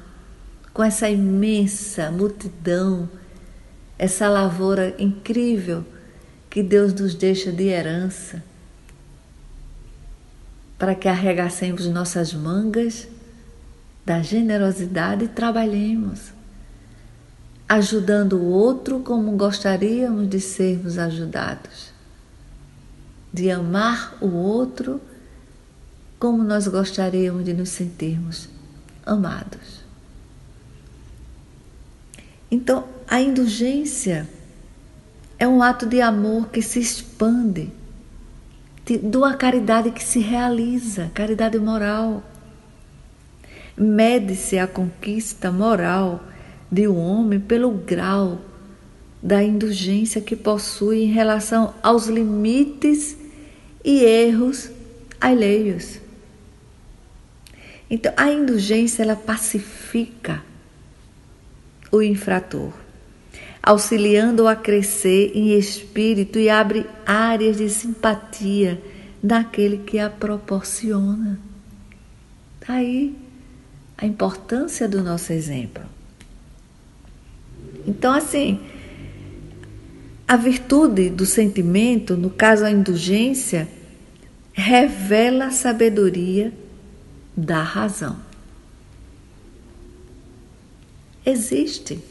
com 0.73 0.83
essa 0.83 1.09
imensa 1.09 2.11
multidão, 2.11 3.07
essa 3.97 4.27
lavoura 4.27 4.95
incrível 4.99 5.85
que 6.49 6.61
Deus 6.61 6.93
nos 6.93 7.15
deixa 7.15 7.51
de 7.51 7.67
herança, 7.67 8.43
para 10.77 10.95
que 10.95 11.07
arregacemos 11.07 11.87
nossas 11.87 12.33
mangas 12.33 13.07
da 14.05 14.21
generosidade 14.21 15.25
e 15.25 15.27
trabalhemos, 15.29 16.33
ajudando 17.67 18.33
o 18.33 18.45
outro 18.45 18.99
como 18.99 19.31
gostaríamos 19.37 20.29
de 20.29 20.39
sermos 20.39 20.97
ajudados, 20.97 21.93
de 23.31 23.49
amar 23.49 24.17
o 24.21 24.27
outro 24.27 24.99
como 26.19 26.43
nós 26.43 26.67
gostaríamos 26.67 27.45
de 27.45 27.53
nos 27.53 27.69
sentirmos 27.69 28.49
amados. 29.05 29.82
Então, 32.53 32.83
a 33.07 33.19
indulgência 33.19 34.29
é 35.39 35.47
um 35.47 35.63
ato 35.63 35.87
de 35.87 35.99
amor 35.99 36.49
que 36.49 36.61
se 36.61 36.79
expande, 36.79 37.71
de, 38.85 39.17
uma 39.17 39.33
caridade 39.35 39.89
que 39.89 40.03
se 40.03 40.19
realiza, 40.19 41.09
caridade 41.15 41.57
moral, 41.57 42.23
Mede-se 43.75 44.59
a 44.59 44.67
conquista 44.67 45.51
moral 45.51 46.23
de 46.71 46.87
um 46.87 46.95
homem 46.95 47.39
pelo 47.39 47.71
grau 47.71 48.39
da 49.19 49.41
indulgência 49.41 50.21
que 50.21 50.35
possui 50.35 51.05
em 51.05 51.11
relação 51.11 51.73
aos 51.81 52.05
limites 52.05 53.17
e 53.83 54.03
erros 54.03 54.69
alheios. 55.19 55.99
Então, 57.89 58.13
a 58.15 58.29
indulgência 58.29 59.01
ela 59.01 59.15
pacifica 59.15 60.52
o 61.93 62.01
infrator, 62.01 62.73
auxiliando-o 63.61 64.47
a 64.47 64.55
crescer 64.55 65.31
em 65.35 65.55
espírito 65.55 66.39
e 66.39 66.49
abre 66.49 66.87
áreas 67.05 67.57
de 67.57 67.69
simpatia 67.69 68.81
daquele 69.21 69.77
que 69.77 69.99
a 69.99 70.09
proporciona. 70.09 71.39
Tá 72.59 72.73
aí 72.73 73.15
a 73.95 74.07
importância 74.07 74.89
do 74.89 75.03
nosso 75.03 75.31
exemplo. 75.31 75.83
Então, 77.85 78.11
assim, 78.11 78.59
a 80.27 80.35
virtude 80.35 81.11
do 81.11 81.27
sentimento, 81.27 82.17
no 82.17 82.31
caso 82.31 82.65
a 82.65 82.71
indulgência, 82.71 83.67
revela 84.51 85.45
a 85.45 85.51
sabedoria 85.51 86.51
da 87.37 87.61
razão. 87.61 88.32
Existe 91.25 92.03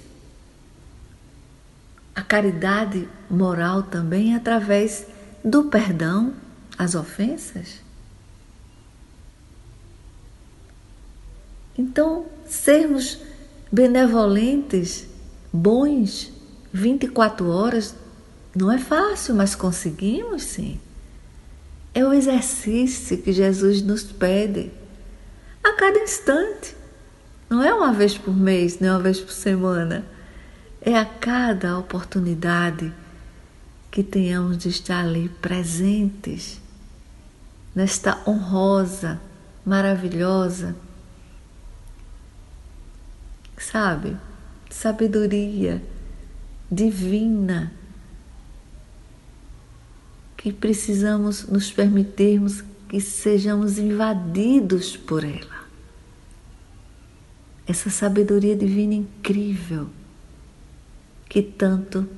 a 2.14 2.22
caridade 2.22 3.09
moral 3.31 3.83
também 3.83 4.35
através 4.35 5.07
do 5.44 5.64
perdão 5.64 6.35
às 6.79 6.94
ofensas. 6.94 7.81
Então, 11.77 12.27
sermos 12.46 13.18
benevolentes, 13.70 15.07
bons, 15.53 16.31
24 16.72 17.48
horas, 17.48 17.94
não 18.55 18.70
é 18.70 18.79
fácil, 18.79 19.35
mas 19.35 19.55
conseguimos 19.55 20.42
sim. 20.42 20.79
É 21.94 22.05
o 22.05 22.12
exercício 22.12 23.18
que 23.18 23.33
Jesus 23.33 23.83
nos 23.83 24.03
pede 24.05 24.70
a 25.64 25.72
cada 25.72 25.98
instante. 25.98 26.77
Não 27.53 27.62
é 27.62 27.75
uma 27.75 27.93
vez 27.93 28.17
por 28.17 28.35
mês, 28.35 28.81
nem 28.81 28.88
uma 28.88 28.99
vez 28.99 29.21
por 29.21 29.31
semana. 29.31 30.07
É 30.81 30.97
a 30.99 31.05
cada 31.05 31.79
oportunidade 31.79 32.91
que 33.91 34.03
tenhamos 34.03 34.57
de 34.57 34.71
estar 34.71 35.05
ali 35.05 35.29
presentes 35.29 36.59
nesta 37.75 38.19
honrosa, 38.27 39.21
maravilhosa, 39.67 40.75
sabe, 43.59 44.17
sabedoria 44.71 45.83
divina 46.71 47.71
que 50.38 50.51
precisamos 50.51 51.47
nos 51.49 51.71
permitirmos 51.71 52.65
que 52.88 52.99
sejamos 52.99 53.77
invadidos 53.77 54.97
por 54.97 55.23
ela. 55.23 55.62
Essa 57.66 57.90
sabedoria 57.90 58.57
divina 58.57 58.94
incrível 58.94 59.88
que 61.29 61.42
tanto 61.42 62.09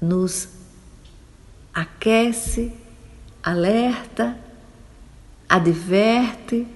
nos 0.00 0.48
aquece, 1.72 2.72
alerta, 3.42 4.38
adverte, 5.48 6.66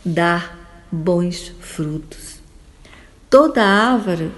dar 0.02 0.58
bons 0.90 1.52
frutos. 1.60 2.40
Toda 3.28 3.62
árvore 3.62 4.32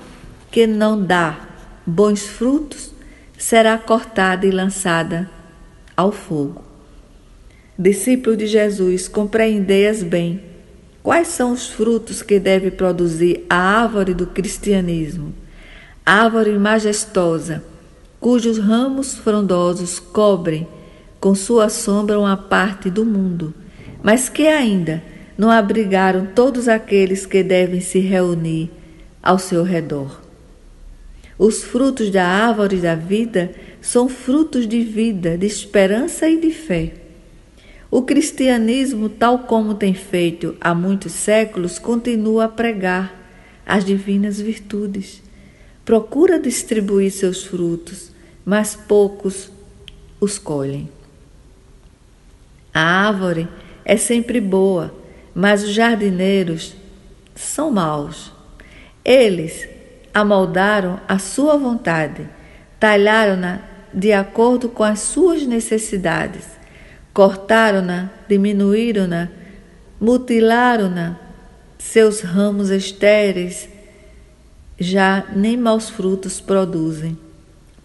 que 0.51 0.67
não 0.67 1.01
dá 1.01 1.39
bons 1.87 2.27
frutos 2.27 2.91
será 3.39 3.79
cortada 3.79 4.47
e 4.47 4.51
lançada 4.51 5.31
ao 5.97 6.11
fogo. 6.11 6.65
Discípulo 7.79 8.37
de 8.37 8.47
Jesus, 8.47 9.07
compreendei-as 9.07 10.03
bem. 10.03 10.56
Quais 11.07 11.29
são 11.29 11.53
os 11.53 11.69
frutos 11.69 12.21
que 12.21 12.41
deve 12.41 12.69
produzir 12.69 13.47
a 13.49 13.55
árvore 13.55 14.13
do 14.13 14.27
cristianismo? 14.27 15.33
Árvore 16.05 16.59
majestosa, 16.59 17.63
cujos 18.19 18.59
ramos 18.59 19.15
frondosos 19.15 20.01
cobrem 20.01 20.67
com 21.21 21.33
sua 21.33 21.69
sombra 21.69 22.19
uma 22.19 22.37
parte 22.37 22.91
do 22.91 23.05
mundo, 23.05 23.55
mas 24.03 24.29
que 24.29 24.49
ainda 24.49 25.01
não 25.39 25.49
abrigaram 25.49 26.27
todos 26.27 26.67
aqueles 26.67 27.25
que 27.25 27.41
devem 27.41 27.81
se 27.81 28.01
reunir 28.01 28.69
ao 29.23 29.39
seu 29.39 29.63
redor. 29.63 30.21
Os 31.39 31.63
frutos 31.63 32.11
da 32.11 32.27
árvore 32.27 32.79
da 32.79 32.97
vida 32.97 33.53
são 33.81 34.09
frutos 34.09 34.67
de 34.67 34.81
vida, 34.83 35.39
de 35.39 35.47
esperança 35.47 36.29
e 36.29 36.41
de 36.41 36.51
fé. 36.51 37.06
O 37.97 38.03
cristianismo, 38.03 39.09
tal 39.09 39.39
como 39.39 39.73
tem 39.73 39.95
feito 39.95 40.55
há 40.61 40.75
muitos 40.75 41.13
séculos, 41.13 41.79
continua 41.79 42.45
a 42.45 42.49
pregar 42.49 43.11
as 43.65 43.87
divinas 43.87 44.39
virtudes. 44.39 45.23
Procura 45.83 46.39
distribuir 46.39 47.11
seus 47.11 47.47
frutos, 47.47 48.13
mas 48.45 48.77
poucos 48.77 49.51
os 50.21 50.39
colhem. 50.39 50.91
A 52.75 52.83
árvore 52.83 53.49
é 53.83 53.97
sempre 53.97 54.43
boa, 54.43 54.95
mas 55.35 55.63
os 55.63 55.71
jardineiros 55.71 56.77
são 57.35 57.71
maus. 57.71 58.31
Eles 59.03 59.67
amoldaram 60.13 61.01
a 61.09 61.19
sua 61.19 61.57
vontade, 61.57 62.29
talharam-na 62.79 63.63
de 63.91 64.13
acordo 64.13 64.69
com 64.69 64.85
as 64.85 65.01
suas 65.01 65.47
necessidades, 65.47 66.57
cortaram-na, 67.17 68.11
diminuíram-na, 68.29 69.31
mutilaram-na, 69.99 71.17
seus 71.79 72.21
ramos 72.21 72.69
estéreis 72.69 73.71
já 74.79 75.25
nem 75.35 75.57
maus 75.57 75.89
frutos 75.89 76.43
produzem, 76.43 77.17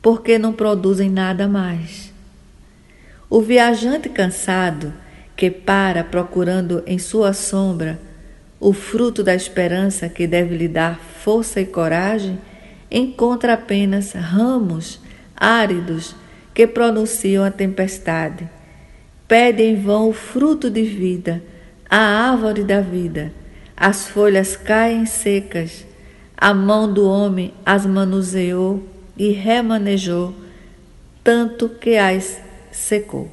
porque 0.02 0.38
não 0.38 0.52
produzem 0.52 1.10
nada 1.10 1.48
mais. 1.48 2.12
O 3.30 3.40
viajante 3.42 4.10
cansado, 4.10 4.92
que 5.38 5.50
para 5.50 6.04
procurando 6.04 6.84
em 6.86 7.00
sua 7.00 7.32
sombra 7.32 7.98
o 8.60 8.74
fruto 8.74 9.24
da 9.24 9.34
esperança 9.34 10.10
que 10.10 10.28
deve 10.28 10.58
lhe 10.58 10.68
dar 10.68 11.00
força 11.00 11.62
e 11.62 11.66
coragem, 11.66 12.38
encontra 12.92 13.54
apenas 13.54 14.12
ramos 14.12 15.00
áridos 15.38 16.14
que 16.54 16.68
pronunciam 16.68 17.46
a 17.46 17.50
tempestade. 17.50 18.60
Pede 19.32 19.64
em 19.64 19.82
vão 19.82 20.10
o 20.10 20.14
fruto 20.14 20.70
de 20.70 20.84
vida, 20.84 21.42
a 21.90 21.96
árvore 21.96 22.66
da 22.66 22.82
vida. 22.82 23.32
As 23.78 24.10
folhas 24.10 24.58
caem 24.58 25.06
secas 25.06 25.86
a 26.36 26.54
mão 26.54 26.92
do 26.92 27.08
homem 27.08 27.54
as 27.66 27.86
manuseou 27.86 28.84
e 29.16 29.30
remanejou, 29.30 30.36
tanto 31.24 31.70
que 31.70 31.96
as 31.96 32.42
secou. 32.74 33.32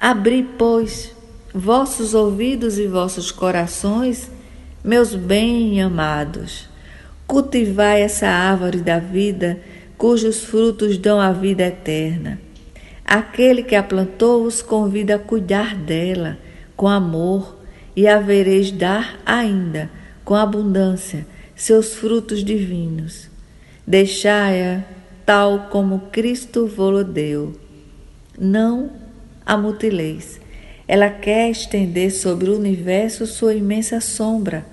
Abri, 0.00 0.48
pois, 0.56 1.14
vossos 1.52 2.14
ouvidos 2.14 2.78
e 2.78 2.86
vossos 2.86 3.30
corações, 3.30 4.30
meus 4.82 5.14
bem 5.14 5.82
amados. 5.82 6.70
Cultivai 7.26 8.00
essa 8.00 8.28
árvore 8.28 8.80
da 8.80 8.98
vida, 8.98 9.60
cujos 9.98 10.42
frutos 10.42 10.96
dão 10.96 11.20
a 11.20 11.32
vida 11.32 11.64
eterna. 11.64 12.40
Aquele 13.04 13.62
que 13.62 13.74
a 13.74 13.82
plantou 13.82 14.44
os 14.44 14.62
convida 14.62 15.16
a 15.16 15.18
cuidar 15.18 15.76
dela 15.76 16.38
com 16.76 16.88
amor, 16.88 17.54
e 17.96 18.08
havereis 18.08 18.70
dar 18.72 19.20
ainda 19.24 19.90
com 20.24 20.34
abundância 20.34 21.26
seus 21.54 21.94
frutos 21.94 22.44
divinos. 22.44 23.28
Deixai-a 23.86 24.82
tal 25.24 25.68
como 25.70 26.08
Cristo 26.10 26.66
vos 26.66 27.04
deu. 27.04 27.58
Não 28.38 28.90
a 29.46 29.56
mutileis. 29.56 30.40
Ela 30.88 31.08
quer 31.08 31.50
estender 31.50 32.10
sobre 32.10 32.50
o 32.50 32.58
universo 32.58 33.26
sua 33.26 33.54
imensa 33.54 34.00
sombra. 34.00 34.66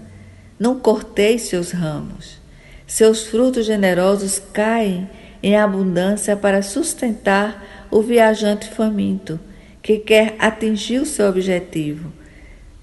Não 0.59 0.79
corteis 0.79 1.43
seus 1.43 1.71
ramos. 1.71 2.39
Seus 2.87 3.27
frutos 3.27 3.65
generosos 3.65 4.41
caem 4.51 5.09
em 5.43 5.55
abundância 5.55 6.35
para 6.35 6.61
sustentar 6.61 7.80
o 7.91 8.01
viajante 8.01 8.69
faminto, 8.69 9.39
que 9.83 9.99
quer 9.99 10.35
atingir 10.39 10.99
o 10.99 11.05
seu 11.05 11.27
objetivo 11.27 12.11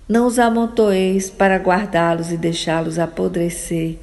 não 0.08 0.26
os 0.26 0.38
amontoeis 0.38 1.28
para 1.28 1.58
guardá-los 1.58 2.32
e 2.32 2.36
deixá-los 2.38 2.98
apodrecer, 2.98 3.98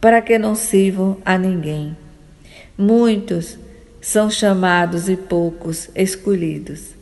para 0.00 0.22
que 0.22 0.38
não 0.38 0.54
sirvam 0.54 1.18
a 1.22 1.36
ninguém. 1.36 1.94
Muitos 2.78 3.58
são 4.00 4.30
chamados 4.30 5.06
e 5.08 5.16
poucos 5.16 5.90
escolhidos. 5.94 6.94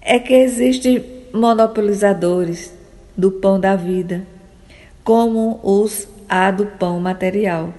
É 0.00 0.20
que 0.20 0.34
existem 0.34 1.04
monopolizadores 1.32 2.72
do 3.16 3.32
pão 3.32 3.58
da 3.58 3.74
vida, 3.74 4.24
como 5.02 5.58
os 5.64 6.06
há 6.28 6.52
do 6.52 6.66
pão 6.66 7.00
material. 7.00 7.74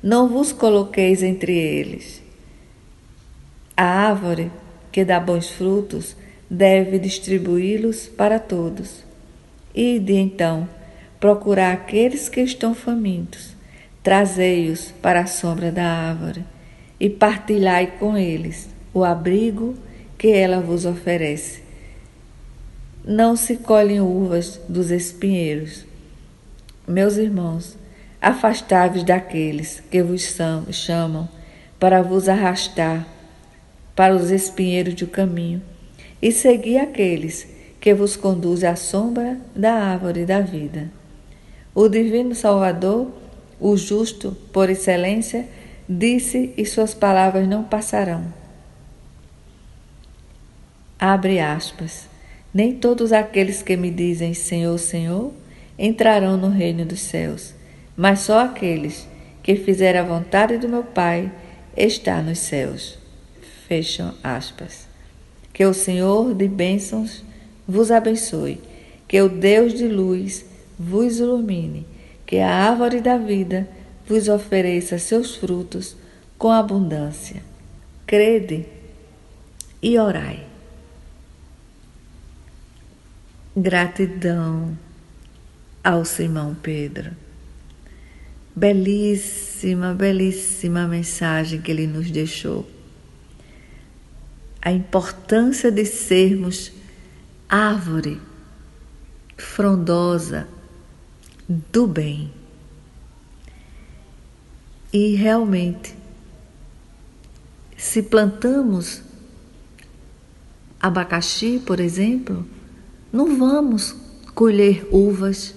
Não 0.00 0.28
vos 0.28 0.52
coloqueis 0.52 1.24
entre 1.24 1.56
eles. 1.56 2.21
A 3.76 3.84
árvore 3.84 4.50
que 4.90 5.04
dá 5.04 5.18
bons 5.18 5.48
frutos 5.48 6.14
deve 6.48 6.98
distribuí-los 6.98 8.06
para 8.08 8.38
todos. 8.38 9.04
Ide 9.74 10.12
então, 10.12 10.68
procurar 11.18 11.72
aqueles 11.72 12.28
que 12.28 12.42
estão 12.42 12.74
famintos, 12.74 13.56
trazei-os 14.02 14.92
para 15.00 15.20
a 15.20 15.26
sombra 15.26 15.72
da 15.72 15.84
árvore 15.84 16.44
e 17.00 17.08
partilhai 17.08 17.94
com 17.98 18.18
eles 18.18 18.68
o 18.92 19.02
abrigo 19.02 19.74
que 20.18 20.28
ela 20.28 20.60
vos 20.60 20.84
oferece. 20.84 21.62
Não 23.02 23.34
se 23.34 23.56
colhem 23.56 24.00
uvas 24.00 24.60
dos 24.68 24.90
espinheiros. 24.90 25.86
Meus 26.86 27.16
irmãos, 27.16 27.78
afastai-vos 28.20 29.02
daqueles 29.02 29.82
que 29.90 30.02
vos 30.02 30.36
chamam 30.70 31.28
para 31.80 32.02
vos 32.02 32.28
arrastar 32.28 33.06
para 33.94 34.14
os 34.14 34.30
espinheiros 34.30 34.94
do 34.94 35.06
caminho 35.06 35.62
e 36.20 36.30
segui 36.30 36.78
aqueles 36.78 37.46
que 37.80 37.92
vos 37.92 38.16
conduzem 38.16 38.68
à 38.68 38.76
sombra 38.76 39.38
da 39.54 39.72
árvore 39.72 40.24
da 40.24 40.40
vida. 40.40 40.90
O 41.74 41.88
Divino 41.88 42.34
Salvador, 42.34 43.10
o 43.58 43.76
justo 43.76 44.36
por 44.52 44.70
excelência, 44.70 45.48
disse 45.88 46.54
e 46.56 46.64
suas 46.64 46.94
palavras 46.94 47.48
não 47.48 47.64
passarão. 47.64 48.24
Abre 50.98 51.40
aspas. 51.40 52.08
Nem 52.54 52.74
todos 52.74 53.12
aqueles 53.12 53.62
que 53.62 53.76
me 53.76 53.90
dizem 53.90 54.34
Senhor, 54.34 54.78
Senhor 54.78 55.32
entrarão 55.78 56.36
no 56.36 56.48
reino 56.48 56.84
dos 56.84 57.00
céus, 57.00 57.54
mas 57.96 58.20
só 58.20 58.40
aqueles 58.44 59.08
que 59.42 59.56
fizerem 59.56 60.00
a 60.00 60.04
vontade 60.04 60.58
do 60.58 60.68
meu 60.68 60.84
Pai 60.84 61.32
está 61.76 62.22
nos 62.22 62.38
céus. 62.38 63.01
Fecham 63.72 64.12
aspas. 64.22 64.86
Que 65.50 65.64
o 65.64 65.72
Senhor 65.72 66.34
de 66.34 66.46
bênçãos 66.46 67.24
vos 67.66 67.90
abençoe, 67.90 68.60
que 69.08 69.18
o 69.22 69.30
Deus 69.30 69.72
de 69.72 69.88
luz 69.88 70.44
vos 70.78 71.18
ilumine, 71.18 71.86
que 72.26 72.36
a 72.36 72.54
árvore 72.54 73.00
da 73.00 73.16
vida 73.16 73.66
vos 74.06 74.28
ofereça 74.28 74.98
seus 74.98 75.36
frutos 75.36 75.96
com 76.36 76.50
abundância. 76.50 77.42
Crede 78.06 78.66
e 79.80 79.98
orai. 79.98 80.44
Gratidão 83.56 84.76
ao 85.82 86.04
Simão 86.04 86.54
Pedro. 86.62 87.12
Belíssima, 88.54 89.94
belíssima 89.94 90.86
mensagem 90.86 91.58
que 91.62 91.70
ele 91.70 91.86
nos 91.86 92.10
deixou 92.10 92.68
a 94.62 94.70
importância 94.70 95.72
de 95.72 95.84
sermos 95.84 96.70
árvore 97.48 98.20
frondosa 99.36 100.48
do 101.48 101.86
bem. 101.88 102.32
E 104.92 105.16
realmente, 105.16 105.96
se 107.76 108.02
plantamos 108.02 109.02
abacaxi, 110.80 111.60
por 111.66 111.80
exemplo, 111.80 112.46
não 113.12 113.36
vamos 113.36 113.96
colher 114.34 114.86
uvas 114.92 115.54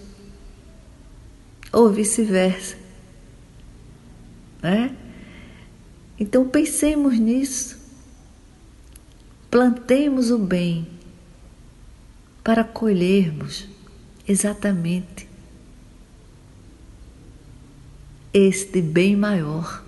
ou 1.71 1.91
vice-versa. 1.91 2.77
Né? 4.61 4.95
Então 6.19 6.47
pensemos 6.47 7.19
nisso. 7.19 7.74
Plantemos 9.55 10.31
o 10.31 10.37
bem 10.37 10.85
para 12.43 12.61
colhermos 12.61 13.65
exatamente 14.27 15.29
este 18.33 18.81
bem 18.81 19.15
maior, 19.15 19.81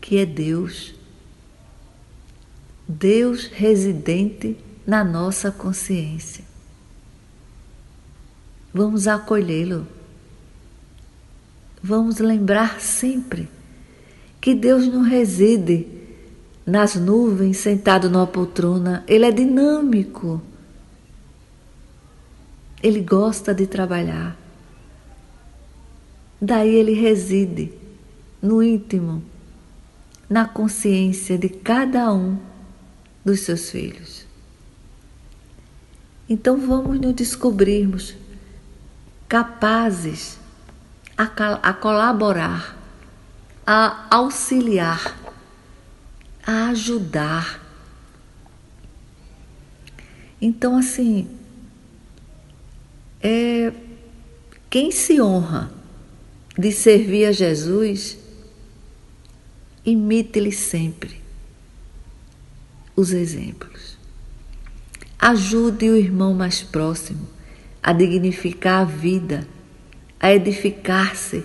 que 0.00 0.16
é 0.16 0.24
Deus. 0.24 0.94
Deus 2.88 3.44
residente 3.44 4.56
na 4.86 5.04
nossa 5.04 5.52
consciência. 5.52 6.42
Vamos 8.72 9.06
acolhê-lo. 9.06 9.86
Vamos 11.82 12.16
lembrar 12.16 12.80
sempre 12.80 13.46
que 14.40 14.54
Deus 14.54 14.86
não 14.86 15.02
reside 15.02 15.97
nas 16.68 16.96
nuvens, 16.96 17.56
sentado 17.56 18.10
numa 18.10 18.26
poltrona. 18.26 19.02
Ele 19.08 19.24
é 19.24 19.32
dinâmico. 19.32 20.42
Ele 22.82 23.00
gosta 23.00 23.54
de 23.54 23.66
trabalhar. 23.66 24.36
Daí 26.38 26.74
ele 26.74 26.92
reside 26.92 27.72
no 28.40 28.62
íntimo, 28.62 29.22
na 30.28 30.46
consciência 30.46 31.38
de 31.38 31.48
cada 31.48 32.12
um 32.12 32.38
dos 33.24 33.40
seus 33.40 33.70
filhos. 33.70 34.26
Então 36.28 36.58
vamos 36.58 37.00
nos 37.00 37.14
descobrirmos 37.14 38.14
capazes 39.26 40.38
a, 41.16 41.24
a 41.62 41.72
colaborar, 41.72 42.76
a 43.66 44.06
auxiliar, 44.10 45.16
a 46.48 46.70
ajudar. 46.70 47.62
Então, 50.40 50.78
assim, 50.78 51.28
é, 53.20 53.70
quem 54.70 54.90
se 54.90 55.20
honra 55.20 55.70
de 56.56 56.72
servir 56.72 57.26
a 57.26 57.32
Jesus, 57.32 58.16
imite-lhe 59.84 60.50
sempre 60.50 61.20
os 62.96 63.12
exemplos. 63.12 63.98
Ajude 65.18 65.90
o 65.90 65.96
irmão 65.98 66.32
mais 66.32 66.62
próximo 66.62 67.28
a 67.82 67.92
dignificar 67.92 68.80
a 68.80 68.84
vida, 68.84 69.46
a 70.18 70.32
edificar-se 70.32 71.44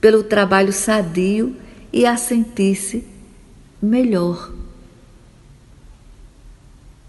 pelo 0.00 0.22
trabalho 0.22 0.72
sadio 0.72 1.54
e 1.92 2.06
a 2.06 2.16
sentir-se 2.16 3.19
melhor. 3.80 4.52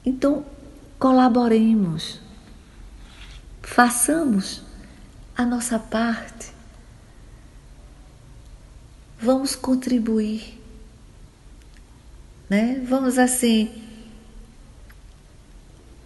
Então, 0.05 0.45
colaboremos, 0.97 2.19
façamos 3.61 4.63
a 5.35 5.45
nossa 5.45 5.77
parte, 5.77 6.51
vamos 9.19 9.55
contribuir, 9.55 10.59
né? 12.49 12.83
Vamos 12.87 13.17
assim 13.17 13.83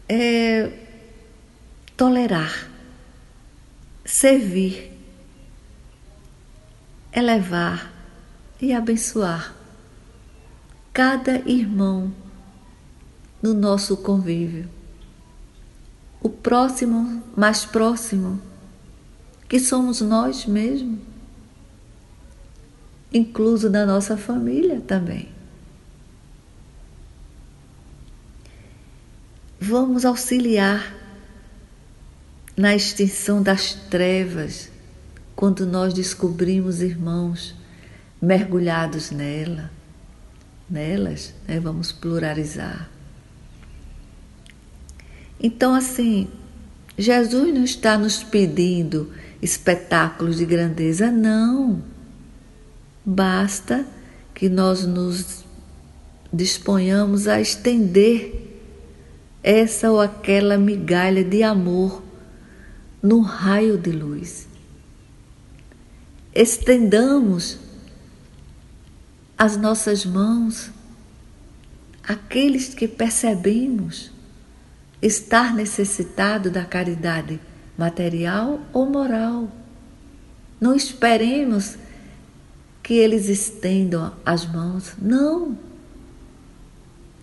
é, 0.07 0.71
tolerar, 1.95 2.69
servir, 4.05 4.91
elevar 7.13 7.91
e 8.61 8.73
abençoar 8.73 9.55
cada 10.95 11.41
irmão 11.45 12.09
no 13.41 13.53
nosso 13.53 13.97
convívio. 13.97 14.69
O 16.21 16.29
próximo, 16.29 17.21
mais 17.35 17.65
próximo, 17.65 18.39
que 19.49 19.59
somos 19.59 19.99
nós 19.99 20.45
mesmos, 20.45 20.97
incluso 23.13 23.69
da 23.69 23.85
nossa 23.85 24.15
família 24.15 24.79
também. 24.79 25.27
Vamos 29.59 30.05
auxiliar 30.05 30.95
na 32.55 32.73
extinção 32.73 33.43
das 33.43 33.73
trevas 33.73 34.71
quando 35.35 35.65
nós 35.65 35.93
descobrimos 35.93 36.79
irmãos 36.79 37.53
mergulhados 38.21 39.11
nela, 39.11 39.69
nelas, 40.69 41.33
né? 41.47 41.59
vamos 41.59 41.91
pluralizar. 41.91 42.89
Então, 45.39 45.73
assim, 45.73 46.27
Jesus 46.97 47.53
não 47.53 47.63
está 47.63 47.97
nos 47.97 48.23
pedindo 48.23 49.11
espetáculos 49.41 50.37
de 50.37 50.45
grandeza, 50.45 51.11
não. 51.11 51.81
Basta 53.05 53.85
que 54.33 54.49
nós 54.49 54.85
nos 54.85 55.45
disponhamos 56.31 57.27
a 57.27 57.39
estender 57.39 58.43
essa 59.43 59.91
ou 59.91 60.01
aquela 60.01 60.57
migalha 60.57 61.23
de 61.23 61.43
amor 61.43 62.03
num 63.01 63.21
raio 63.21 63.77
de 63.77 63.91
luz. 63.91 64.47
Estendamos 66.33 67.59
as 69.37 69.57
nossas 69.57 70.05
mãos 70.05 70.71
àqueles 72.03 72.73
que 72.73 72.87
percebemos 72.87 74.11
estar 75.01 75.53
necessitado 75.53 76.49
da 76.49 76.63
caridade 76.63 77.39
material 77.77 78.59
ou 78.71 78.85
moral. 78.89 79.51
Não 80.59 80.75
esperemos 80.75 81.77
que 82.81 82.93
eles 82.93 83.27
estendam 83.27 84.13
as 84.25 84.45
mãos. 84.45 84.93
Não. 85.01 85.57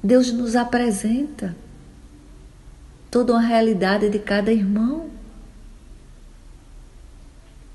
Deus 0.03 0.33
nos 0.33 0.57
apresenta 0.57 1.57
toda 3.11 3.33
uma 3.33 3.41
realidade 3.41 4.09
de 4.11 4.19
cada 4.19 4.53
irmão. 4.53 5.11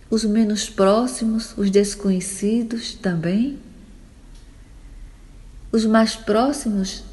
Os 0.10 0.23
menos 0.23 0.69
próximos, 0.69 1.58
os 1.58 1.69
desconhecidos 1.69 2.93
também. 2.93 3.60
Os 5.71 5.86
mais 5.86 6.15
próximos, 6.15 7.03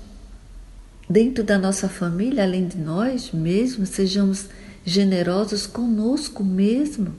dentro 1.09 1.43
da 1.43 1.59
nossa 1.59 1.89
família, 1.89 2.45
além 2.45 2.67
de 2.67 2.79
nós 2.79 3.33
mesmos, 3.33 3.91
sejamos 3.91 4.49
generosos 4.85 5.67
conosco 5.67 6.45
mesmo. 6.45 7.15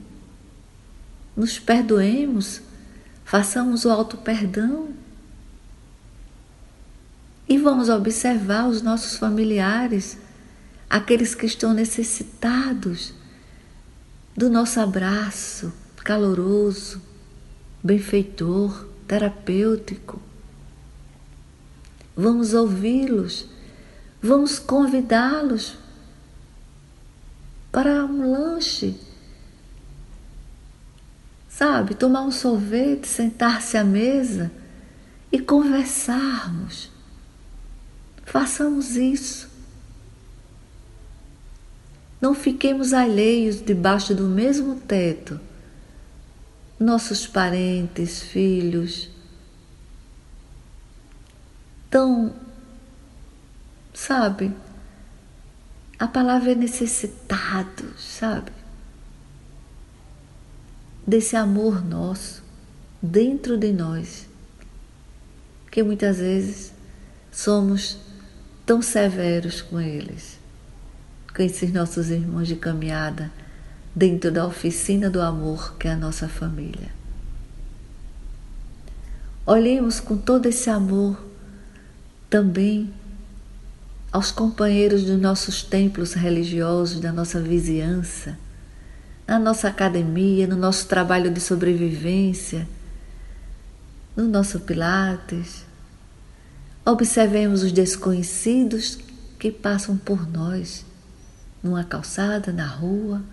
Nos 1.35 1.59
perdoemos, 1.59 2.61
façamos 3.23 3.85
o 3.85 3.89
alto 3.89 4.17
perdão. 4.17 4.89
E 7.47 7.57
vamos 7.57 7.89
observar 7.89 8.67
os 8.67 8.81
nossos 8.81 9.17
familiares 9.17 10.17
aqueles 10.89 11.35
que 11.35 11.45
estão 11.45 11.73
necessitados 11.73 13.13
do 14.35 14.49
nosso 14.49 14.79
abraço 14.79 15.71
caloroso, 16.05 17.01
benfeitor, 17.83 18.85
terapêutico. 19.07 20.21
Vamos 22.15 22.53
ouvi-los, 22.53 23.45
vamos 24.21 24.57
convidá-los 24.57 25.77
para 27.71 28.05
um 28.05 28.31
lanche, 28.31 28.95
sabe? 31.49 31.93
Tomar 31.93 32.21
um 32.21 32.31
sorvete, 32.31 33.05
sentar-se 33.05 33.77
à 33.77 33.83
mesa 33.83 34.49
e 35.29 35.39
conversarmos. 35.39 36.89
Façamos 38.23 38.95
isso. 38.95 39.49
Não 42.21 42.33
fiquemos 42.33 42.93
alheios 42.93 43.61
debaixo 43.61 44.15
do 44.15 44.23
mesmo 44.23 44.75
teto. 44.75 45.39
Nossos 46.79 47.27
parentes, 47.27 48.21
filhos, 48.21 49.09
tão, 51.95 52.33
sabe? 53.93 54.53
A 55.97 56.05
palavra 56.05 56.51
é 56.51 56.55
necessitado, 56.55 57.97
sabe? 57.97 58.51
Desse 61.07 61.37
amor 61.37 61.81
nosso 61.85 62.43
dentro 63.01 63.57
de 63.57 63.71
nós, 63.71 64.27
que 65.71 65.81
muitas 65.83 66.17
vezes 66.17 66.73
somos 67.31 67.97
tão 68.65 68.81
severos 68.81 69.61
com 69.61 69.79
eles 69.79 70.37
com 71.33 71.43
esses 71.43 71.71
nossos 71.71 72.09
irmãos 72.09 72.47
de 72.47 72.57
caminhada 72.57 73.31
dentro 73.95 74.31
da 74.31 74.45
oficina 74.45 75.09
do 75.09 75.21
amor 75.21 75.77
que 75.77 75.87
é 75.87 75.91
a 75.91 75.97
nossa 75.97 76.27
família. 76.27 76.89
Olhemos 79.45 80.01
com 80.01 80.17
todo 80.17 80.45
esse 80.47 80.69
amor 80.69 81.24
também 82.29 82.93
aos 84.11 84.31
companheiros 84.31 85.03
dos 85.03 85.19
nossos 85.19 85.61
templos 85.61 86.13
religiosos, 86.13 86.99
da 86.99 87.11
nossa 87.11 87.41
vizinhança, 87.41 88.37
na 89.27 89.37
nossa 89.37 89.67
academia, 89.67 90.47
no 90.47 90.55
nosso 90.55 90.87
trabalho 90.87 91.29
de 91.29 91.41
sobrevivência, 91.41 92.67
no 94.15 94.27
nosso 94.27 94.61
Pilates. 94.61 95.65
Observemos 96.85 97.63
os 97.63 97.71
desconhecidos 97.71 98.97
que 99.37 99.51
passam 99.51 99.97
por 99.97 100.31
nós 100.31 100.85
numa 101.65 101.83
calçada, 101.83 102.53
na 102.53 102.67
rua. 102.67 103.23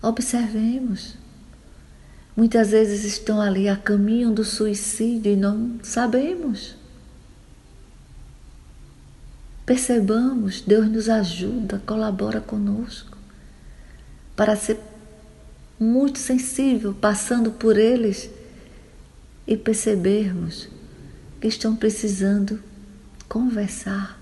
Observemos. 0.00 1.14
Muitas 2.34 2.70
vezes 2.70 3.04
estão 3.04 3.40
ali 3.40 3.68
a 3.68 3.76
caminho 3.76 4.32
do 4.32 4.44
suicídio 4.44 5.32
e 5.32 5.36
não 5.36 5.78
sabemos. 5.82 6.74
Percebamos, 9.66 10.62
Deus 10.62 10.88
nos 10.88 11.08
ajuda, 11.08 11.82
colabora 11.84 12.40
conosco 12.40 13.18
para 14.34 14.56
ser 14.56 14.78
muito 15.78 16.18
sensível, 16.18 16.94
passando 16.94 17.50
por 17.50 17.76
eles 17.76 18.30
e 19.46 19.56
percebermos 19.56 20.68
que 21.40 21.48
estão 21.48 21.76
precisando 21.76 22.62
conversar 23.28 24.16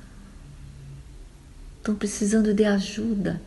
estão 1.84 1.94
precisando 1.94 2.54
de 2.54 2.64
ajuda. 2.64 3.40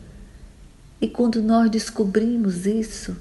E 1.00 1.08
quando 1.08 1.42
nós 1.42 1.68
descobrimos 1.68 2.66
isso, 2.66 3.16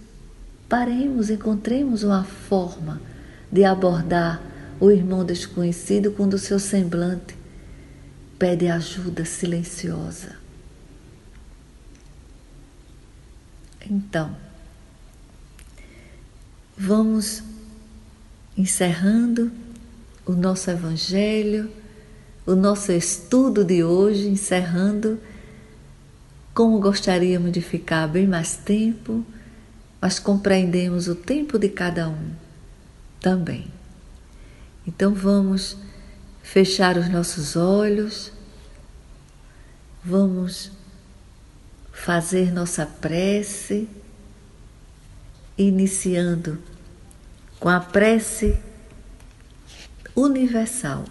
paremos, 0.69 1.31
encontremos 1.31 2.03
uma 2.03 2.23
forma 2.23 3.01
de 3.51 3.63
abordar 3.63 4.39
o 4.79 4.91
irmão 4.91 5.25
desconhecido 5.25 6.11
quando 6.11 6.35
o 6.35 6.37
seu 6.37 6.59
semblante 6.59 7.35
pede 8.37 8.67
ajuda 8.67 9.25
silenciosa. 9.25 10.35
Então, 13.89 14.35
vamos 16.77 17.41
encerrando 18.57 19.51
o 20.25 20.33
nosso 20.33 20.69
Evangelho, 20.69 21.71
o 22.45 22.53
nosso 22.53 22.91
estudo 22.91 23.63
de 23.63 23.83
hoje, 23.83 24.27
encerrando 24.27 25.19
como 26.53 26.79
gostaríamos 26.79 27.51
de 27.51 27.61
ficar 27.61 28.07
bem 28.07 28.27
mais 28.27 28.57
tempo, 28.57 29.23
mas 30.01 30.19
compreendemos 30.19 31.07
o 31.07 31.15
tempo 31.15 31.57
de 31.57 31.69
cada 31.69 32.09
um 32.09 32.31
também. 33.21 33.67
Então 34.85 35.13
vamos 35.13 35.77
fechar 36.47 36.97
os 36.97 37.09
nossos 37.09 37.57
olhos, 37.57 38.31
vamos 40.01 40.71
fazer 41.91 42.53
nossa 42.53 42.85
prece, 42.85 43.89
iniciando 45.57 46.57
com 47.59 47.67
a 47.67 47.81
prece 47.81 48.57
universal 50.15 51.03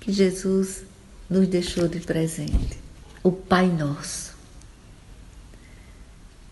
que 0.00 0.12
Jesus 0.12 0.84
nos 1.28 1.48
deixou 1.48 1.88
de 1.88 2.00
presente, 2.00 2.78
o 3.22 3.32
Pai 3.32 3.68
Nosso. 3.68 4.34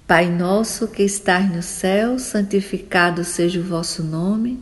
Pai 0.07 0.31
nosso 0.31 0.89
que 0.89 1.03
estás 1.03 1.51
no 1.55 1.63
céu, 1.63 2.19
santificado 2.19 3.25
seja 3.25 3.61
o 3.61 3.65
vosso 3.65 4.03
nome, 4.03 4.59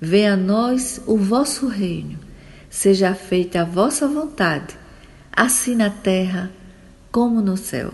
venha 0.00 0.34
a 0.34 0.36
nós 0.36 1.00
o 1.04 1.18
vosso 1.18 1.66
reino, 1.66 2.27
seja 2.70 3.14
feita 3.14 3.62
a 3.62 3.64
vossa 3.64 4.06
vontade, 4.06 4.76
assim 5.32 5.74
na 5.74 5.90
terra 5.90 6.50
como 7.10 7.40
no 7.40 7.56
céu. 7.56 7.92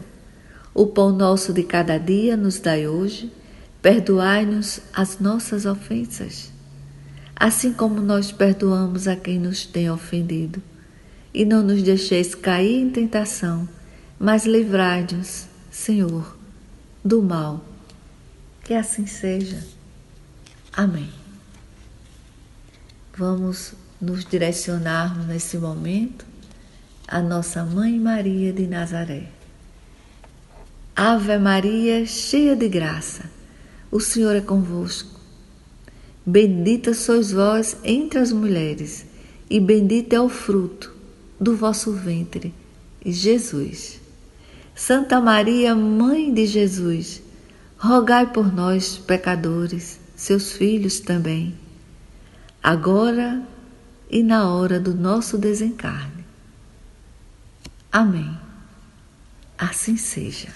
O 0.74 0.86
pão 0.86 1.10
nosso 1.12 1.52
de 1.52 1.62
cada 1.62 1.98
dia 1.98 2.36
nos 2.36 2.58
dai 2.58 2.88
hoje, 2.88 3.32
perdoai-nos 3.80 4.80
as 4.92 5.20
nossas 5.20 5.66
ofensas, 5.66 6.50
assim 7.36 7.72
como 7.72 8.00
nós 8.00 8.32
perdoamos 8.32 9.06
a 9.06 9.14
quem 9.14 9.38
nos 9.38 9.64
tem 9.64 9.90
ofendido. 9.90 10.60
E 11.32 11.44
não 11.44 11.62
nos 11.62 11.82
deixeis 11.82 12.34
cair 12.34 12.80
em 12.80 12.90
tentação, 12.90 13.68
mas 14.18 14.46
livrai-nos, 14.46 15.46
Senhor, 15.70 16.36
do 17.04 17.20
mal. 17.22 17.64
Que 18.62 18.72
assim 18.72 19.06
seja. 19.06 19.62
Amém. 20.72 21.10
Vamos 23.16 23.74
nos 24.04 24.24
direcionarmos 24.24 25.26
nesse 25.26 25.56
momento 25.56 26.26
à 27.08 27.20
nossa 27.22 27.64
Mãe 27.64 27.98
Maria 27.98 28.52
de 28.52 28.66
Nazaré. 28.66 29.28
Ave 30.94 31.38
Maria, 31.38 32.04
cheia 32.04 32.54
de 32.54 32.68
graça, 32.68 33.30
o 33.90 33.98
Senhor 33.98 34.36
é 34.36 34.40
convosco. 34.40 35.18
Bendita 36.24 36.94
sois 36.94 37.32
vós 37.32 37.76
entre 37.82 38.18
as 38.18 38.30
mulheres, 38.30 39.06
e 39.48 39.58
bendito 39.58 40.12
é 40.12 40.20
o 40.20 40.28
fruto 40.28 40.94
do 41.40 41.56
vosso 41.56 41.92
ventre, 41.92 42.54
Jesus. 43.04 44.00
Santa 44.74 45.20
Maria, 45.20 45.74
Mãe 45.74 46.32
de 46.32 46.46
Jesus, 46.46 47.22
rogai 47.78 48.32
por 48.32 48.52
nós, 48.52 48.98
pecadores, 48.98 49.98
seus 50.14 50.52
filhos 50.52 51.00
também, 51.00 51.54
agora 52.62 53.42
e 54.14 54.22
na 54.22 54.48
hora 54.48 54.78
do 54.78 54.94
nosso 54.94 55.36
desencarne. 55.36 56.24
Amém. 57.90 58.38
Assim 59.58 59.96
seja. 59.96 60.54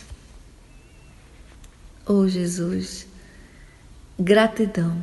Oh 2.07 2.29
Jesus, 2.29 3.09
gratidão 4.17 5.03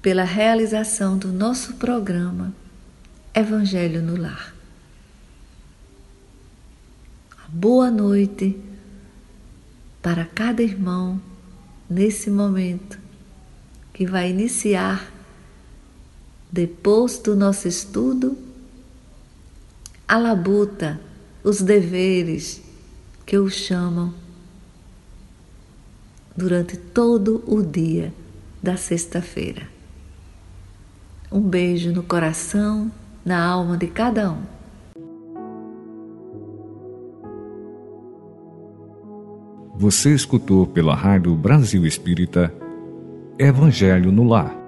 pela 0.00 0.22
realização 0.22 1.18
do 1.18 1.32
nosso 1.32 1.74
programa 1.74 2.54
Evangelho 3.34 4.00
no 4.00 4.16
Lar. 4.16 4.54
Boa 7.48 7.90
noite 7.90 8.60
para 10.00 10.24
cada 10.24 10.62
irmão 10.62 11.20
nesse 11.90 12.30
momento 12.30 12.96
que 13.92 14.06
vai 14.06 14.30
iniciar, 14.30 15.12
depois 16.52 17.16
do 17.16 17.34
nosso 17.34 17.66
estudo, 17.66 18.36
a 20.06 20.18
labuta, 20.18 21.00
os 21.42 21.62
deveres 21.62 22.62
que 23.24 23.38
o 23.38 23.48
chamam 23.48 24.12
durante 26.36 26.76
todo 26.76 27.42
o 27.46 27.62
dia 27.62 28.12
da 28.62 28.76
sexta-feira. 28.76 29.66
Um 31.30 31.40
beijo 31.40 31.90
no 31.90 32.02
coração, 32.02 32.92
na 33.24 33.42
alma 33.42 33.78
de 33.78 33.86
cada 33.86 34.30
um. 34.30 34.42
Você 39.74 40.14
escutou 40.14 40.66
pela 40.66 40.94
Rádio 40.94 41.34
Brasil 41.34 41.86
Espírita 41.86 42.52
Evangelho 43.38 44.12
no 44.12 44.24
Lar 44.24 44.61